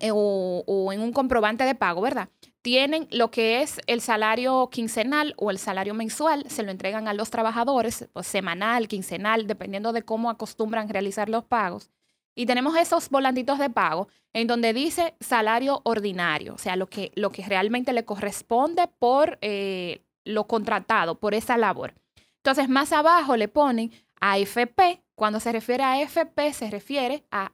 eh, 0.00 0.10
o, 0.12 0.92
en 0.92 1.00
un 1.00 1.12
comprobante 1.12 1.64
de 1.64 1.74
pago, 1.74 2.00
¿verdad? 2.00 2.28
Tienen 2.62 3.06
lo 3.10 3.30
que 3.30 3.62
es 3.62 3.80
el 3.86 4.00
salario 4.00 4.68
quincenal 4.70 5.34
o 5.36 5.50
el 5.50 5.58
salario 5.58 5.94
mensual, 5.94 6.44
se 6.48 6.62
lo 6.62 6.70
entregan 6.70 7.08
a 7.08 7.14
los 7.14 7.30
trabajadores, 7.30 8.08
pues, 8.12 8.26
semanal, 8.26 8.88
quincenal, 8.88 9.46
dependiendo 9.46 9.92
de 9.92 10.02
cómo 10.02 10.30
acostumbran 10.30 10.88
realizar 10.88 11.28
los 11.28 11.44
pagos. 11.44 11.90
Y 12.34 12.46
tenemos 12.46 12.76
esos 12.76 13.10
volantitos 13.10 13.58
de 13.58 13.70
pago 13.70 14.08
en 14.32 14.46
donde 14.46 14.72
dice 14.72 15.14
salario 15.20 15.82
ordinario, 15.84 16.54
o 16.54 16.58
sea, 16.58 16.76
lo 16.76 16.86
que, 16.86 17.12
lo 17.14 17.30
que 17.30 17.44
realmente 17.44 17.92
le 17.92 18.04
corresponde 18.04 18.88
por 18.98 19.38
eh, 19.42 20.02
lo 20.24 20.46
contratado, 20.46 21.18
por 21.18 21.34
esa 21.34 21.56
labor. 21.56 21.94
Entonces, 22.36 22.68
más 22.68 22.92
abajo 22.92 23.36
le 23.36 23.48
ponen 23.48 23.92
AFP. 24.20 25.02
Cuando 25.14 25.40
se 25.40 25.52
refiere 25.52 25.82
a 25.84 25.92
AFP, 25.92 26.52
se 26.52 26.70
refiere 26.70 27.24
a 27.30 27.52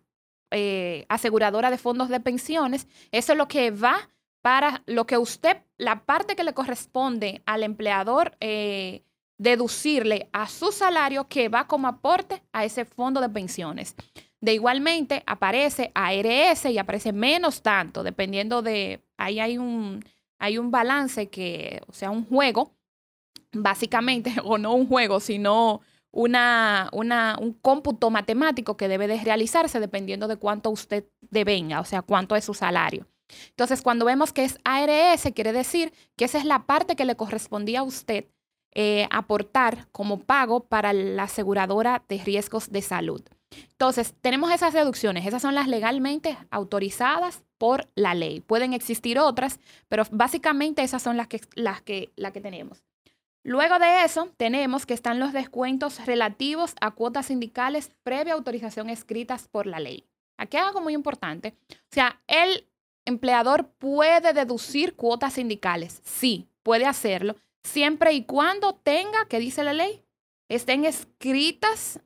eh, 0.51 1.05
aseguradora 1.09 1.71
de 1.71 1.79
fondos 1.79 2.09
de 2.09 2.21
pensiones. 2.21 2.87
Eso 3.11 3.33
es 3.33 3.39
lo 3.39 3.49
que 3.49 3.71
va 3.71 4.11
para 4.41 4.83
lo 4.87 5.07
que 5.07 5.19
usted, 5.19 5.59
la 5.77 6.05
parte 6.05 6.37
que 6.37 6.45
le 6.45 6.55
corresponde 6.55 7.43
al 7.45 7.65
empleador 7.65 8.37
eh, 8.41 9.03
deducirle 9.37 10.29
a 10.33 10.49
su 10.49 10.73
salario 10.73 11.29
que 11.29 11.49
va 11.49 11.67
como 11.67 11.89
aporte 11.89 12.43
a 12.53 12.65
ese 12.65 12.85
fondo 12.85 13.21
de 13.21 13.29
pensiones. 13.29 13.95
De 14.41 14.55
igualmente 14.55 15.23
aparece 15.27 15.91
ARS 15.95 16.67
y 16.67 16.79
aparece 16.79 17.13
menos 17.13 17.63
tanto, 17.63 18.03
dependiendo 18.03 18.63
de, 18.63 19.03
ahí 19.17 19.41
hay 19.41 19.59
un, 19.59 20.05
hay 20.39 20.59
un 20.59 20.71
balance 20.71 21.29
que, 21.29 21.81
o 21.89 21.93
sea, 21.93 22.11
un 22.11 22.25
juego, 22.25 22.75
básicamente, 23.53 24.33
o 24.45 24.59
no 24.59 24.75
un 24.75 24.87
juego, 24.87 25.21
sino 25.21 25.81
una, 26.11 26.89
una, 26.93 27.37
un 27.41 27.53
cómputo 27.53 28.11
matemático 28.11 28.77
que 28.77 28.89
debe 28.89 29.09
de 29.09 29.21
realizarse 29.23 29.81
dependiendo 29.81 30.29
de 30.29 30.37
cuánto 30.37 30.71
usted 30.71 31.05
devenga, 31.21 31.81
o 31.81 31.85
sea, 31.85 32.03
cuánto 32.03 32.37
es 32.37 32.45
su 32.45 32.55
salario. 32.55 33.07
Entonces, 33.51 33.83
cuando 33.83 34.05
vemos 34.05 34.33
que 34.33 34.45
es 34.45 34.59
ARS, 34.65 35.29
quiere 35.35 35.53
decir 35.53 35.93
que 36.17 36.25
esa 36.25 36.39
es 36.39 36.45
la 36.45 36.65
parte 36.65 36.97
que 36.97 37.05
le 37.05 37.17
correspondía 37.17 37.81
a 37.81 37.83
usted 37.83 38.27
eh, 38.75 39.07
aportar 39.11 39.89
como 39.93 40.21
pago 40.21 40.61
para 40.61 40.93
la 40.93 41.25
aseguradora 41.25 42.05
de 42.09 42.19
riesgos 42.19 42.71
de 42.71 42.83
salud. 42.83 43.23
Entonces, 43.51 44.15
tenemos 44.21 44.53
esas 44.53 44.73
deducciones, 44.73 45.27
esas 45.27 45.43
son 45.43 45.55
las 45.55 45.69
legalmente 45.69 46.37
autorizadas 46.51 47.43
por 47.59 47.89
la 47.95 48.15
ley. 48.15 48.41
Pueden 48.41 48.73
existir 48.73 49.19
otras, 49.19 49.61
pero 49.89 50.05
básicamente 50.11 50.83
esas 50.83 51.03
son 51.03 51.17
las 51.17 51.29
que, 51.29 51.41
las 51.55 51.83
que, 51.83 52.11
las 52.17 52.33
que 52.33 52.41
tenemos. 52.41 52.83
Luego 53.45 53.79
de 53.79 54.05
eso, 54.05 54.31
tenemos 54.37 54.85
que 54.85 54.95
están 54.95 55.21
los 55.21 55.33
descuentos 55.33 56.05
relativos 56.05 56.75
a 56.81 56.91
cuotas 56.91 57.27
sindicales 57.27 57.93
previa 58.03 58.35
autorización 58.35 58.91
escritas 58.91 59.49
por 59.49 59.67
la 59.67 59.81
ley. 59.81 60.05
Aquí 60.37 60.57
hay 60.57 60.65
algo 60.65 60.81
muy 60.81 60.93
importante. 60.93 61.55
O 61.71 61.93
sea, 61.93 62.21
el 62.27 62.67
empleador 63.07 63.71
puede 63.79 64.33
deducir 64.33 64.97
cuotas 64.97 65.35
sindicales. 65.35 66.03
Sí, 66.05 66.47
puede 66.63 66.85
hacerlo, 66.85 67.37
siempre 67.63 68.13
y 68.13 68.25
cuando 68.25 68.75
tenga, 68.75 69.27
¿qué 69.29 69.39
dice 69.39 69.65
la 69.65 69.73
ley? 69.73 70.03
Estén 70.49 70.85
escritas 70.85 72.01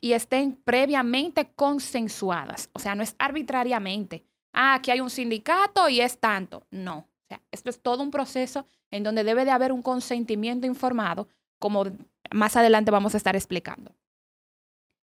y 0.00 0.12
estén 0.12 0.56
previamente 0.56 1.50
consensuadas. 1.54 2.70
O 2.72 2.78
sea, 2.78 2.94
no 2.94 3.02
es 3.02 3.14
arbitrariamente. 3.18 4.24
Ah, 4.52 4.74
aquí 4.74 4.90
hay 4.90 5.00
un 5.00 5.10
sindicato 5.10 5.88
y 5.88 6.00
es 6.00 6.18
tanto. 6.18 6.66
No. 6.70 6.98
O 6.98 7.26
sea, 7.28 7.40
esto 7.50 7.70
es 7.70 7.80
todo 7.80 8.02
un 8.02 8.10
proceso 8.10 8.66
en 8.90 9.02
donde 9.02 9.24
debe 9.24 9.44
de 9.44 9.50
haber 9.50 9.72
un 9.72 9.82
consentimiento 9.82 10.66
informado, 10.66 11.28
como 11.58 11.84
más 12.30 12.56
adelante 12.56 12.90
vamos 12.90 13.14
a 13.14 13.16
estar 13.16 13.34
explicando. 13.34 13.92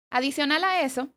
Adicional 0.10 0.64
a 0.64 0.82
eso, 0.82 1.10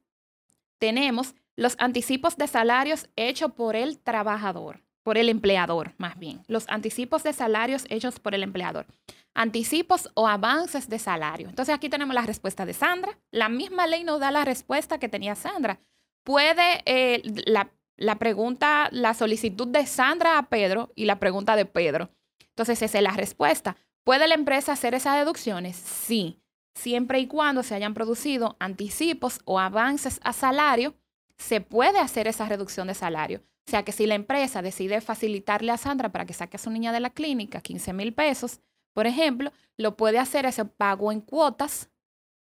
tenemos 0.78 1.34
los 1.56 1.76
anticipos 1.78 2.36
de 2.36 2.46
salarios 2.46 3.08
hechos 3.16 3.52
por 3.52 3.74
el 3.74 3.98
trabajador, 3.98 4.82
por 5.02 5.18
el 5.18 5.28
empleador 5.28 5.94
más 5.98 6.18
bien. 6.18 6.42
Los 6.48 6.68
anticipos 6.68 7.22
de 7.22 7.32
salarios 7.32 7.84
hechos 7.88 8.20
por 8.20 8.34
el 8.34 8.42
empleador 8.42 8.86
anticipos 9.34 10.10
o 10.14 10.28
avances 10.28 10.88
de 10.88 10.98
salario. 10.98 11.48
Entonces 11.48 11.74
aquí 11.74 11.88
tenemos 11.88 12.14
la 12.14 12.22
respuesta 12.22 12.66
de 12.66 12.74
Sandra. 12.74 13.18
La 13.30 13.48
misma 13.48 13.86
ley 13.86 14.04
nos 14.04 14.20
da 14.20 14.30
la 14.30 14.44
respuesta 14.44 14.98
que 14.98 15.08
tenía 15.08 15.34
Sandra. 15.34 15.80
Puede 16.24 16.82
eh, 16.84 17.22
la, 17.46 17.72
la, 17.96 18.18
pregunta, 18.18 18.88
la 18.92 19.14
solicitud 19.14 19.68
de 19.68 19.86
Sandra 19.86 20.38
a 20.38 20.48
Pedro 20.48 20.92
y 20.94 21.06
la 21.06 21.18
pregunta 21.18 21.56
de 21.56 21.66
Pedro. 21.66 22.10
Entonces 22.50 22.82
esa 22.82 22.98
es 22.98 23.04
la 23.04 23.12
respuesta. 23.12 23.76
¿Puede 24.04 24.28
la 24.28 24.34
empresa 24.34 24.72
hacer 24.72 24.94
esas 24.94 25.16
deducciones? 25.16 25.76
Sí, 25.76 26.40
siempre 26.74 27.20
y 27.20 27.26
cuando 27.26 27.62
se 27.62 27.74
hayan 27.74 27.94
producido 27.94 28.56
anticipos 28.60 29.40
o 29.44 29.58
avances 29.58 30.20
a 30.22 30.32
salario, 30.32 30.94
se 31.42 31.60
puede 31.60 31.98
hacer 31.98 32.28
esa 32.28 32.46
reducción 32.46 32.86
de 32.86 32.94
salario. 32.94 33.42
O 33.66 33.70
sea 33.70 33.84
que 33.84 33.92
si 33.92 34.06
la 34.06 34.14
empresa 34.14 34.62
decide 34.62 35.00
facilitarle 35.00 35.72
a 35.72 35.76
Sandra 35.76 36.10
para 36.10 36.24
que 36.24 36.32
saque 36.32 36.56
a 36.56 36.60
su 36.60 36.70
niña 36.70 36.92
de 36.92 37.00
la 37.00 37.10
clínica 37.10 37.60
15 37.60 37.92
mil 37.92 38.14
pesos, 38.14 38.60
por 38.94 39.06
ejemplo, 39.06 39.52
lo 39.76 39.96
puede 39.96 40.18
hacer 40.18 40.46
ese 40.46 40.64
pago 40.64 41.10
en 41.12 41.20
cuotas, 41.20 41.90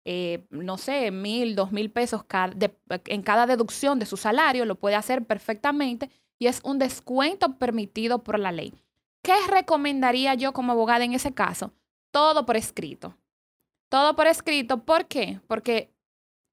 eh, 0.04 0.46
no 0.50 0.76
sé, 0.76 1.10
mil, 1.10 1.54
dos 1.54 1.72
mil 1.72 1.90
pesos 1.90 2.24
en 3.06 3.22
cada 3.22 3.46
deducción 3.46 3.98
de 3.98 4.06
su 4.06 4.16
salario, 4.16 4.66
lo 4.66 4.74
puede 4.74 4.96
hacer 4.96 5.24
perfectamente 5.24 6.10
y 6.38 6.46
es 6.46 6.60
un 6.64 6.78
descuento 6.78 7.56
permitido 7.56 8.22
por 8.22 8.38
la 8.38 8.52
ley. 8.52 8.74
¿Qué 9.22 9.34
recomendaría 9.48 10.34
yo 10.34 10.52
como 10.52 10.72
abogada 10.72 11.04
en 11.04 11.14
ese 11.14 11.32
caso? 11.32 11.72
Todo 12.10 12.44
por 12.44 12.56
escrito. 12.56 13.16
Todo 13.88 14.16
por 14.16 14.26
escrito, 14.26 14.84
¿por 14.84 15.06
qué? 15.06 15.40
Porque 15.46 15.93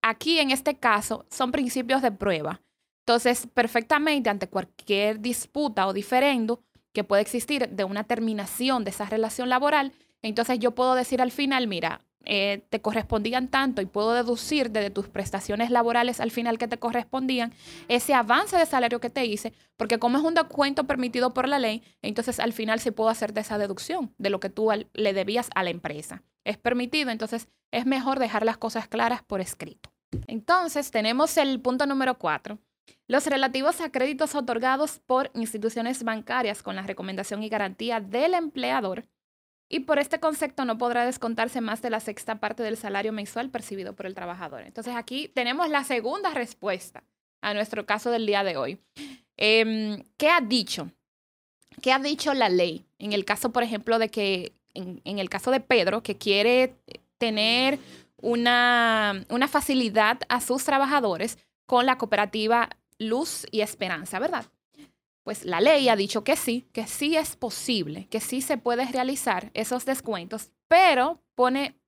aquí 0.01 0.39
en 0.39 0.51
este 0.51 0.75
caso 0.77 1.25
son 1.29 1.51
principios 1.51 2.01
de 2.01 2.11
prueba. 2.11 2.61
Entonces, 3.05 3.47
perfectamente 3.53 4.29
ante 4.29 4.47
cualquier 4.47 5.19
disputa 5.19 5.87
o 5.87 5.93
diferendo, 5.93 6.63
que 6.93 7.03
puede 7.03 7.21
existir 7.21 7.69
de 7.69 7.83
una 7.83 8.03
terminación 8.03 8.83
de 8.83 8.91
esa 8.91 9.05
relación 9.05 9.49
laboral, 9.49 9.93
entonces 10.21 10.59
yo 10.59 10.71
puedo 10.71 10.95
decir 10.95 11.21
al 11.21 11.31
final, 11.31 11.67
mira, 11.67 12.01
eh, 12.25 12.63
te 12.69 12.81
correspondían 12.81 13.47
tanto 13.47 13.81
y 13.81 13.87
puedo 13.87 14.13
deducir 14.13 14.69
desde 14.69 14.91
tus 14.91 15.07
prestaciones 15.07 15.71
laborales 15.71 16.19
al 16.19 16.29
final 16.29 16.59
que 16.59 16.67
te 16.67 16.77
correspondían 16.77 17.51
ese 17.87 18.13
avance 18.13 18.57
de 18.57 18.65
salario 18.67 18.99
que 18.99 19.09
te 19.09 19.25
hice, 19.25 19.53
porque 19.75 19.97
como 19.97 20.19
es 20.19 20.23
un 20.23 20.35
descuento 20.35 20.83
permitido 20.83 21.33
por 21.33 21.47
la 21.47 21.57
ley, 21.57 21.81
entonces 22.03 22.39
al 22.39 22.53
final 22.53 22.79
se 22.79 22.91
puede 22.91 23.11
hacer 23.11 23.33
de 23.33 23.41
esa 23.41 23.57
deducción 23.57 24.13
de 24.19 24.29
lo 24.29 24.39
que 24.39 24.49
tú 24.49 24.69
le 24.93 25.13
debías 25.13 25.49
a 25.55 25.63
la 25.63 25.71
empresa. 25.71 26.21
Es 26.43 26.57
permitido, 26.57 27.09
entonces 27.09 27.47
es 27.71 27.85
mejor 27.85 28.19
dejar 28.19 28.45
las 28.45 28.57
cosas 28.57 28.87
claras 28.87 29.23
por 29.23 29.41
escrito. 29.41 29.90
Entonces 30.27 30.91
tenemos 30.91 31.37
el 31.37 31.59
punto 31.61 31.85
número 31.85 32.17
cuatro, 32.17 32.59
los 33.07 33.25
relativos 33.27 33.81
a 33.81 33.91
créditos 33.91 34.35
otorgados 34.35 34.99
por 35.05 35.31
instituciones 35.33 36.03
bancarias 36.03 36.63
con 36.63 36.75
la 36.75 36.83
recomendación 36.83 37.43
y 37.43 37.49
garantía 37.49 37.99
del 37.99 38.33
empleador. 38.33 39.05
Y 39.67 39.81
por 39.81 39.99
este 39.99 40.19
concepto 40.19 40.65
no 40.65 40.77
podrá 40.77 41.05
descontarse 41.05 41.61
más 41.61 41.81
de 41.81 41.89
la 41.89 42.01
sexta 42.01 42.39
parte 42.39 42.61
del 42.63 42.75
salario 42.77 43.13
mensual 43.13 43.49
percibido 43.49 43.95
por 43.95 44.05
el 44.05 44.15
trabajador. 44.15 44.63
Entonces 44.63 44.95
aquí 44.95 45.29
tenemos 45.29 45.69
la 45.69 45.83
segunda 45.83 46.33
respuesta 46.33 47.03
a 47.41 47.53
nuestro 47.53 47.85
caso 47.85 48.11
del 48.11 48.25
día 48.25 48.43
de 48.43 48.57
hoy. 48.57 48.79
Em, 49.37 50.03
¿Qué 50.17 50.29
ha 50.29 50.41
dicho? 50.41 50.91
¿Qué 51.81 51.93
ha 51.93 51.99
dicho 51.99 52.33
la 52.33 52.49
ley? 52.49 52.85
En 52.99 53.13
el 53.13 53.23
caso, 53.23 53.51
por 53.51 53.63
ejemplo, 53.63 53.97
de 53.97 54.09
que, 54.09 54.53
en 54.73 55.19
el 55.19 55.29
caso 55.29 55.51
de 55.51 55.61
Pedro, 55.61 56.03
que 56.03 56.17
quiere 56.17 56.75
tener 57.17 57.79
una, 58.21 59.25
una 59.29 59.47
facilidad 59.47 60.19
a 60.29 60.41
sus 60.41 60.63
trabajadores 60.63 61.37
con 61.65 61.85
la 61.85 61.97
cooperativa 61.97 62.69
Luz 62.99 63.45
y 63.51 63.61
Esperanza, 63.61 64.19
¿verdad? 64.19 64.45
Pues 65.23 65.45
la 65.45 65.61
ley 65.61 65.89
ha 65.89 65.95
dicho 65.95 66.23
que 66.23 66.35
sí, 66.35 66.67
que 66.73 66.87
sí 66.87 67.15
es 67.15 67.35
posible, 67.35 68.07
que 68.07 68.19
sí 68.19 68.41
se 68.41 68.57
puede 68.57 68.85
realizar 68.85 69.51
esos 69.53 69.85
descuentos, 69.85 70.51
pero 70.67 71.21
pone 71.35 71.79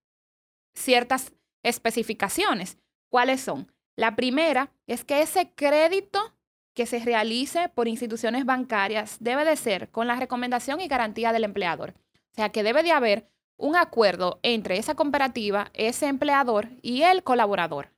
ciertas 0.75 1.33
especificaciones. 1.63 2.77
¿Cuáles 3.09 3.41
son? 3.41 3.71
La 3.95 4.15
primera 4.15 4.71
es 4.87 5.03
que 5.03 5.21
ese 5.21 5.51
crédito 5.53 6.35
que 6.73 6.85
se 6.85 6.99
realice 6.99 7.69
por 7.69 7.87
instituciones 7.87 8.45
bancarias 8.45 9.17
debe 9.19 9.45
de 9.45 9.55
ser 9.55 9.89
con 9.89 10.07
la 10.07 10.15
recomendación 10.15 10.81
y 10.81 10.87
garantía 10.87 11.31
del 11.31 11.43
empleador. 11.43 11.93
O 12.31 12.35
sea, 12.35 12.49
que 12.49 12.63
debe 12.63 12.81
de 12.81 12.91
haber 12.91 13.29
un 13.57 13.75
acuerdo 13.75 14.39
entre 14.43 14.77
esa 14.77 14.95
cooperativa, 14.95 15.72
ese 15.74 16.07
empleador 16.07 16.69
y 16.81 17.03
el 17.03 17.24
colaborador 17.24 17.93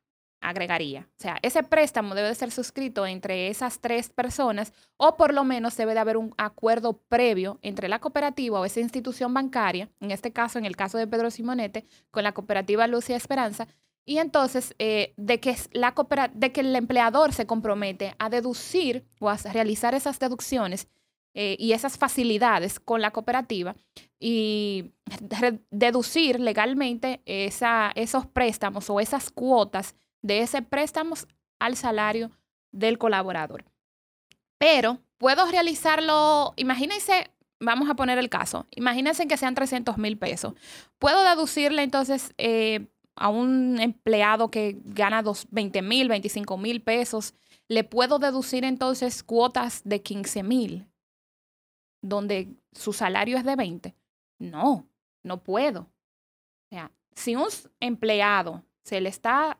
agregaría. 0.45 1.09
O 1.17 1.21
sea, 1.21 1.37
ese 1.41 1.63
préstamo 1.63 2.15
debe 2.15 2.29
de 2.29 2.35
ser 2.35 2.51
suscrito 2.51 3.05
entre 3.05 3.49
esas 3.49 3.79
tres 3.79 4.09
personas 4.09 4.73
o 4.97 5.17
por 5.17 5.33
lo 5.33 5.43
menos 5.43 5.75
debe 5.75 5.93
de 5.93 5.99
haber 5.99 6.17
un 6.17 6.33
acuerdo 6.37 7.01
previo 7.09 7.59
entre 7.61 7.89
la 7.89 7.99
cooperativa 7.99 8.59
o 8.59 8.65
esa 8.65 8.79
institución 8.79 9.33
bancaria, 9.33 9.89
en 9.99 10.11
este 10.11 10.31
caso, 10.31 10.59
en 10.59 10.65
el 10.65 10.75
caso 10.75 10.97
de 10.97 11.07
Pedro 11.07 11.31
Simonete, 11.31 11.85
con 12.11 12.23
la 12.23 12.33
cooperativa 12.33 12.87
y 12.87 13.13
Esperanza, 13.13 13.67
Y 14.05 14.19
entonces, 14.19 14.75
eh, 14.77 15.13
de, 15.17 15.39
que 15.39 15.55
la 15.71 15.93
de 16.33 16.51
que 16.51 16.61
el 16.61 16.75
empleador 16.75 17.33
se 17.33 17.47
compromete 17.47 18.15
a 18.19 18.29
deducir 18.29 19.07
o 19.19 19.29
a 19.29 19.37
realizar 19.37 19.95
esas 19.95 20.19
deducciones 20.19 20.87
eh, 21.37 21.57
y 21.59 21.73
esas 21.73 21.97
facilidades 21.97 22.79
con 22.79 23.01
la 23.01 23.11
cooperativa 23.11 23.75
y 24.17 24.93
deducir 25.69 26.39
legalmente 26.39 27.21
esa, 27.25 27.91
esos 27.95 28.25
préstamos 28.25 28.89
o 28.89 29.01
esas 29.01 29.31
cuotas 29.31 29.95
de 30.21 30.39
ese 30.39 30.61
préstamo 30.61 31.15
al 31.59 31.75
salario 31.75 32.31
del 32.71 32.97
colaborador. 32.97 33.65
Pero 34.57 34.99
puedo 35.17 35.45
realizarlo, 35.51 36.53
imagínense, 36.55 37.29
vamos 37.59 37.89
a 37.89 37.95
poner 37.95 38.17
el 38.17 38.29
caso, 38.29 38.65
imagínense 38.71 39.27
que 39.27 39.35
sean 39.35 39.55
300 39.55 39.97
mil 39.97 40.17
pesos. 40.17 40.53
Puedo 40.99 41.21
deducirle 41.23 41.83
entonces 41.83 42.33
eh, 42.37 42.87
a 43.17 43.27
un 43.27 43.81
empleado 43.81 44.49
que 44.49 44.79
gana 44.85 45.21
dos, 45.21 45.47
20 45.51 45.81
mil, 45.81 46.07
25 46.07 46.57
mil 46.57 46.81
pesos, 46.81 47.33
le 47.67 47.83
puedo 47.83 48.19
deducir 48.19 48.63
entonces 48.63 49.21
cuotas 49.21 49.81
de 49.83 50.01
15 50.01 50.43
mil, 50.43 50.87
donde 52.05 52.55
su 52.71 52.93
salario 52.93 53.37
es 53.37 53.43
de 53.43 53.55
20. 53.55 53.95
No, 54.39 54.87
no 55.23 55.43
puedo. 55.43 55.81
O 55.81 56.69
sea, 56.69 56.91
si 57.15 57.35
un 57.35 57.47
empleado 57.79 58.63
se 58.83 59.01
le 59.01 59.09
está 59.09 59.59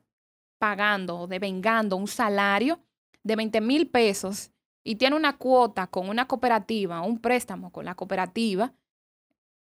pagando 0.60 1.20
o 1.20 1.28
devengando 1.28 1.96
un 1.96 2.08
salario 2.08 2.80
de 3.24 3.36
20 3.36 3.62
mil 3.62 3.90
pesos 3.90 4.52
y 4.84 4.96
tiene 4.96 5.16
una 5.16 5.38
cuota 5.38 5.88
con 5.88 6.08
una 6.08 6.28
cooperativa, 6.28 7.02
un 7.02 7.20
préstamo 7.20 7.72
con 7.72 7.86
la 7.86 7.96
cooperativa, 7.96 8.74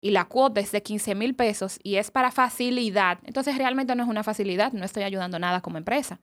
y 0.01 0.12
la 0.12 0.29
cuota 0.29 0.62
es 0.62 0.71
de 0.71 0.81
15 0.81 1.13
mil 1.15 1.36
pesos 1.36 1.77
y 1.83 1.95
es 1.95 2.09
para 2.09 2.31
facilidad, 2.31 3.19
entonces 3.25 3.57
realmente 3.57 3.93
no 3.95 4.03
es 4.03 4.09
una 4.09 4.24
facilidad, 4.24 4.71
no 4.71 4.86
estoy 4.86 5.03
ayudando 5.03 5.39
nada 5.39 5.59
como 5.59 5.77
empresa. 5.77 6.21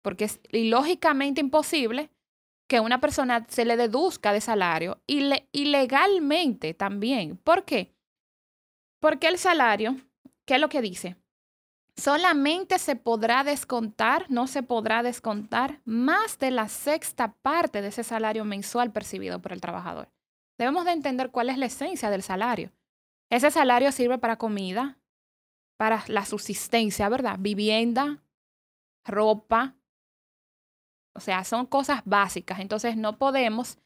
Porque 0.00 0.24
es 0.24 0.40
ilógicamente 0.50 1.42
imposible 1.42 2.10
que 2.68 2.80
una 2.80 3.00
persona 3.00 3.46
se 3.48 3.64
le 3.64 3.76
deduzca 3.76 4.32
de 4.32 4.42
salario 4.42 5.00
y, 5.06 5.64
legalmente 5.64 6.74
también. 6.74 7.38
¿Por 7.38 7.64
qué? 7.64 7.94
Porque 9.00 9.28
el 9.28 9.38
salario, 9.38 9.96
¿qué 10.44 10.56
es 10.56 10.60
lo 10.60 10.68
que 10.68 10.82
dice? 10.82 11.16
Solamente 11.96 12.78
se 12.78 12.94
podrá 12.94 13.42
descontar, 13.42 14.26
no 14.28 14.46
se 14.46 14.62
podrá 14.62 15.02
descontar 15.02 15.80
más 15.84 16.38
de 16.38 16.50
la 16.50 16.68
sexta 16.68 17.32
parte 17.32 17.80
de 17.82 17.88
ese 17.88 18.04
salario 18.04 18.44
mensual 18.44 18.92
percibido 18.92 19.40
por 19.40 19.52
el 19.52 19.60
trabajador. 19.60 20.08
Debemos 20.58 20.84
de 20.84 20.92
entender 20.92 21.30
cuál 21.30 21.48
es 21.48 21.58
la 21.58 21.66
esencia 21.66 22.10
del 22.10 22.22
salario. 22.22 22.70
Ese 23.30 23.50
salario 23.50 23.92
sirve 23.92 24.18
para 24.18 24.36
comida, 24.36 24.98
para 25.76 26.04
la 26.08 26.24
subsistencia, 26.24 27.08
¿verdad? 27.08 27.36
Vivienda, 27.38 28.22
ropa. 29.04 29.77
O 31.18 31.20
sea, 31.20 31.44
son 31.44 31.66
cosas 31.66 32.02
básicas. 32.04 32.60
Entonces 32.60 32.96
no 32.96 33.18
podemos 33.18 33.78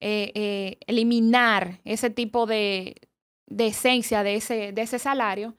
eh, 0.00 0.32
eh, 0.34 0.78
eliminar 0.86 1.80
ese 1.84 2.10
tipo 2.10 2.46
de, 2.46 3.00
esencia 3.48 4.22
de 4.22 4.36
ese, 4.36 4.72
de 4.72 4.82
ese 4.82 4.98
salario 4.98 5.56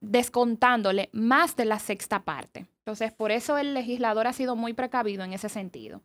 descontándole 0.00 1.08
más 1.12 1.56
de 1.56 1.64
la 1.64 1.78
sexta 1.78 2.24
parte. 2.24 2.66
Entonces, 2.80 3.12
por 3.12 3.30
eso 3.32 3.56
el 3.56 3.72
legislador 3.72 4.26
ha 4.26 4.32
sido 4.32 4.56
muy 4.56 4.72
precavido 4.72 5.24
en 5.24 5.32
ese 5.32 5.48
sentido. 5.48 6.02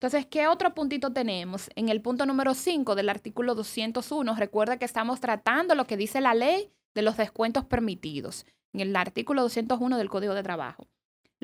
Entonces, 0.00 0.26
¿qué 0.26 0.46
otro 0.48 0.74
puntito 0.74 1.12
tenemos? 1.12 1.70
En 1.76 1.88
el 1.88 2.00
punto 2.00 2.26
número 2.26 2.54
5 2.54 2.94
del 2.94 3.08
artículo 3.08 3.54
201, 3.54 4.34
recuerda 4.36 4.76
que 4.76 4.84
estamos 4.84 5.20
tratando 5.20 5.74
lo 5.74 5.86
que 5.86 5.96
dice 5.96 6.20
la 6.20 6.34
ley 6.34 6.70
de 6.94 7.02
los 7.02 7.16
descuentos 7.16 7.64
permitidos, 7.64 8.46
en 8.72 8.80
el 8.80 8.96
artículo 8.96 9.42
201 9.42 9.98
del 9.98 10.10
Código 10.10 10.34
de 10.34 10.42
Trabajo. 10.42 10.86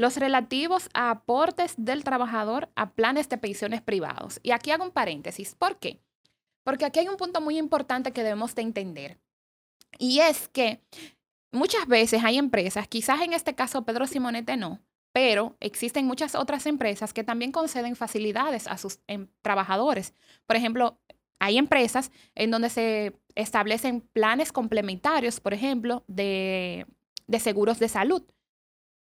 Los 0.00 0.16
relativos 0.16 0.88
a 0.94 1.10
aportes 1.10 1.74
del 1.76 2.04
trabajador 2.04 2.70
a 2.74 2.94
planes 2.94 3.28
de 3.28 3.36
pensiones 3.36 3.82
privados. 3.82 4.40
Y 4.42 4.52
aquí 4.52 4.70
hago 4.70 4.82
un 4.82 4.92
paréntesis. 4.92 5.54
¿Por 5.54 5.78
qué? 5.78 6.00
Porque 6.64 6.86
aquí 6.86 7.00
hay 7.00 7.08
un 7.08 7.18
punto 7.18 7.42
muy 7.42 7.58
importante 7.58 8.10
que 8.10 8.22
debemos 8.22 8.54
de 8.54 8.62
entender. 8.62 9.18
Y 9.98 10.20
es 10.20 10.48
que 10.48 10.80
muchas 11.52 11.86
veces 11.86 12.24
hay 12.24 12.38
empresas, 12.38 12.88
quizás 12.88 13.20
en 13.20 13.34
este 13.34 13.54
caso 13.54 13.84
Pedro 13.84 14.06
Simonete 14.06 14.56
no, 14.56 14.80
pero 15.12 15.58
existen 15.60 16.06
muchas 16.06 16.34
otras 16.34 16.64
empresas 16.64 17.12
que 17.12 17.22
también 17.22 17.52
conceden 17.52 17.94
facilidades 17.94 18.68
a 18.68 18.78
sus 18.78 19.00
em, 19.06 19.28
trabajadores. 19.42 20.14
Por 20.46 20.56
ejemplo, 20.56 20.98
hay 21.40 21.58
empresas 21.58 22.10
en 22.34 22.50
donde 22.50 22.70
se 22.70 23.20
establecen 23.34 24.00
planes 24.00 24.50
complementarios, 24.50 25.40
por 25.40 25.52
ejemplo, 25.52 26.04
de, 26.06 26.86
de 27.26 27.38
seguros 27.38 27.78
de 27.78 27.88
salud. 27.90 28.22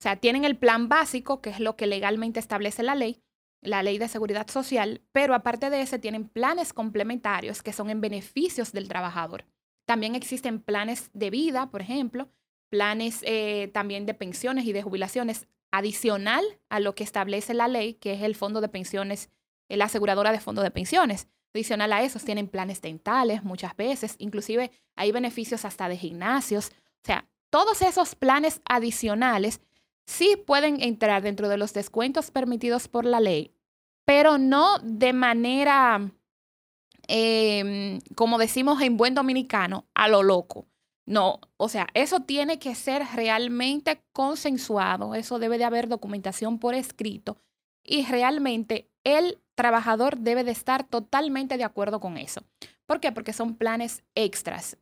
Sea, 0.05 0.17
tienen 0.17 0.45
el 0.45 0.55
plan 0.55 0.87
básico, 0.87 1.41
que 1.41 1.49
es 1.49 1.59
lo 1.59 1.75
que 1.75 1.87
legalmente 1.87 2.39
establece 2.39 2.83
la 2.83 2.93
ley, 2.93 3.23
la 3.61 3.81
ley 3.81 3.97
de 3.97 4.07
seguridad 4.07 4.47
social, 4.47 5.01
pero 5.11 5.33
aparte 5.33 5.71
de 5.71 5.81
ese 5.81 5.97
tienen 5.97 6.29
planes 6.29 6.73
complementarios 6.73 7.63
que 7.63 7.73
son 7.73 7.89
en 7.89 8.01
beneficios 8.01 8.71
del 8.71 8.87
trabajador. 8.87 9.45
También 9.87 10.13
existen 10.13 10.61
planes 10.61 11.09
de 11.13 11.31
vida, 11.31 11.71
por 11.71 11.81
ejemplo, 11.81 12.29
planes 12.69 13.21
eh, 13.23 13.71
también 13.73 14.05
de 14.05 14.13
pensiones 14.13 14.67
y 14.67 14.73
de 14.73 14.83
jubilaciones 14.83 15.47
adicional 15.71 16.45
a 16.69 16.79
lo 16.79 16.93
que 16.93 17.03
establece 17.03 17.55
la 17.55 17.67
ley, 17.67 17.95
que 17.95 18.13
es 18.13 18.21
el 18.21 18.35
fondo 18.35 18.61
de 18.61 18.69
pensiones, 18.69 19.31
la 19.69 19.85
aseguradora 19.85 20.31
de 20.31 20.39
fondo 20.39 20.61
de 20.61 20.69
pensiones. 20.69 21.27
Adicional 21.51 21.91
a 21.91 22.03
eso, 22.03 22.19
tienen 22.19 22.47
planes 22.47 22.79
dentales 22.79 23.43
muchas 23.43 23.75
veces, 23.75 24.17
inclusive 24.19 24.69
hay 24.95 25.11
beneficios 25.11 25.65
hasta 25.65 25.89
de 25.89 25.97
gimnasios. 25.97 26.67
O 26.67 27.05
sea, 27.05 27.27
todos 27.49 27.81
esos 27.81 28.13
planes 28.13 28.61
adicionales 28.69 29.61
sí 30.05 30.37
pueden 30.45 30.81
entrar 30.81 31.21
dentro 31.21 31.49
de 31.49 31.57
los 31.57 31.73
descuentos 31.73 32.31
permitidos 32.31 32.87
por 32.87 33.05
la 33.05 33.19
ley, 33.19 33.51
pero 34.05 34.37
no 34.37 34.79
de 34.79 35.13
manera 35.13 36.11
Em, 37.07 37.99
como 38.15 38.37
decimos 38.37 38.81
en 38.81 38.97
buen 38.97 39.13
dominicano, 39.13 39.85
a 39.93 40.07
lo 40.07 40.23
loco. 40.23 40.67
No, 41.05 41.39
o 41.57 41.69
sea, 41.69 41.87
eso 41.93 42.21
tiene 42.21 42.57
que 42.57 42.73
ser 42.73 43.03
realmente 43.13 44.03
consensuado, 44.11 45.13
eso 45.13 45.37
debe 45.37 45.59
de 45.59 45.63
haber 45.63 45.87
documentación 45.87 46.57
por 46.57 46.73
escrito 46.73 47.37
y 47.83 48.03
realmente 48.05 48.89
el 49.03 49.39
trabajador 49.53 50.17
debe 50.17 50.43
de 50.43 50.51
estar 50.51 50.83
totalmente 50.83 51.57
de 51.57 51.63
acuerdo 51.63 51.99
con 51.99 52.17
eso. 52.17 52.41
¿Por 52.87 52.99
qué? 52.99 53.11
Porque 53.11 53.33
son 53.33 53.55
planes 53.55 54.03
extras. 54.15 54.77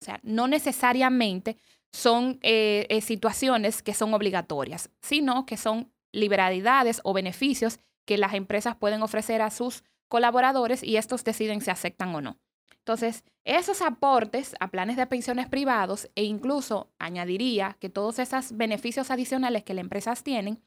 O 0.00 0.04
sea, 0.04 0.20
no 0.22 0.46
necesariamente 0.46 1.56
son 1.94 2.40
eh, 2.42 2.86
eh, 2.88 3.00
situaciones 3.00 3.80
que 3.80 3.94
son 3.94 4.14
obligatorias, 4.14 4.90
sino 5.00 5.46
que 5.46 5.56
son 5.56 5.92
liberalidades 6.10 7.00
o 7.04 7.12
beneficios 7.12 7.78
que 8.04 8.18
las 8.18 8.34
empresas 8.34 8.74
pueden 8.74 9.00
ofrecer 9.02 9.40
a 9.40 9.50
sus 9.52 9.84
colaboradores 10.08 10.82
y 10.82 10.96
estos 10.96 11.22
deciden 11.22 11.60
si 11.60 11.70
aceptan 11.70 12.12
o 12.12 12.20
no. 12.20 12.36
Entonces, 12.78 13.22
esos 13.44 13.80
aportes 13.80 14.56
a 14.58 14.72
planes 14.72 14.96
de 14.96 15.06
pensiones 15.06 15.48
privados 15.48 16.10
e 16.16 16.24
incluso 16.24 16.90
añadiría 16.98 17.76
que 17.78 17.90
todos 17.90 18.18
esos 18.18 18.56
beneficios 18.56 19.12
adicionales 19.12 19.62
que 19.62 19.74
las 19.74 19.82
empresas 19.82 20.24
tienen 20.24 20.60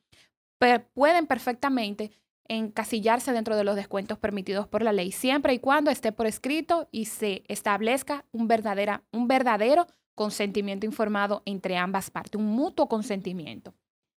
pueden 0.94 1.28
perfectamente 1.28 2.12
encasillarse 2.48 3.34
dentro 3.34 3.58
de 3.58 3.66
los 3.66 3.76
descuentos 3.76 4.18
permitidos 4.18 4.66
por 4.66 4.82
la 4.82 4.94
ley, 4.94 5.12
siempre 5.12 5.54
y 5.54 5.60
cuando 5.60 5.92
esté 5.92 6.13
por 6.13 6.26
escrito 6.26 6.88
y 6.90 7.06
se 7.06 7.44
establezca 7.50 8.24
un, 8.32 8.48
verdadera, 8.48 9.04
un 9.12 9.28
verdadero 9.28 9.88
consentimiento 10.18 10.88
informado 10.88 11.44
entre 11.46 11.78
ambas 11.78 12.10
partes, 12.10 12.36
un 12.36 12.48
mutuo 12.48 12.90
consentimiento. 12.90 13.76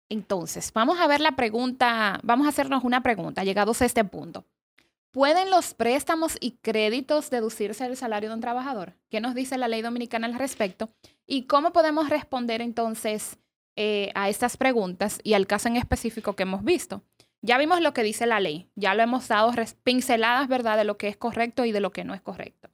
Entonces, 0.08 0.72
vamos 0.74 0.98
a 0.98 1.08
ver 1.08 1.20
la 1.20 1.34
pregunta, 1.34 2.20
vamos 2.24 2.48
a 2.48 2.50
hacernos 2.50 2.86
una 2.86 3.04
pregunta, 3.04 3.44
llegados 3.44 3.82
a 3.82 3.86
este 3.86 4.06
punto. 4.06 4.46
¿Pueden 5.12 5.52
los 5.52 5.74
préstamos 5.74 6.38
y 6.40 6.52
créditos 6.62 7.30
deducirse 7.30 7.84
del 7.84 7.98
salario 7.98 8.30
de 8.30 8.36
un 8.36 8.42
trabajador? 8.42 8.94
¿Qué 9.10 9.20
nos 9.20 9.36
dice 9.36 9.58
la 9.58 9.68
ley 9.68 9.82
dominicana 9.82 10.28
al 10.28 10.36
respecto? 10.36 10.90
¿Y 11.28 11.44
cómo 11.44 11.74
podemos 11.74 12.10
responder 12.10 12.62
entonces 12.62 13.38
eh, 13.76 14.12
a 14.16 14.30
estas 14.30 14.56
preguntas 14.56 15.20
y 15.24 15.34
al 15.34 15.48
caso 15.48 15.68
en 15.68 15.76
específico 15.76 16.34
que 16.34 16.44
hemos 16.44 16.64
visto? 16.64 17.04
Ya 17.42 17.58
vimos 17.58 17.82
lo 17.82 17.94
que 17.94 18.04
dice 18.04 18.26
la 18.26 18.40
ley, 18.40 18.70
ya 18.76 18.94
lo 18.94 19.04
hemos 19.04 19.28
dado 19.28 19.52
pinceladas, 19.84 20.48
¿verdad?, 20.48 20.78
de 20.78 20.86
lo 20.86 20.98
que 20.98 21.10
es 21.10 21.18
correcto 21.18 21.66
y 21.66 21.74
de 21.74 21.82
lo 21.82 21.92
que 21.92 22.06
no 22.06 22.14
es 22.14 22.22
correcto. 22.22 22.70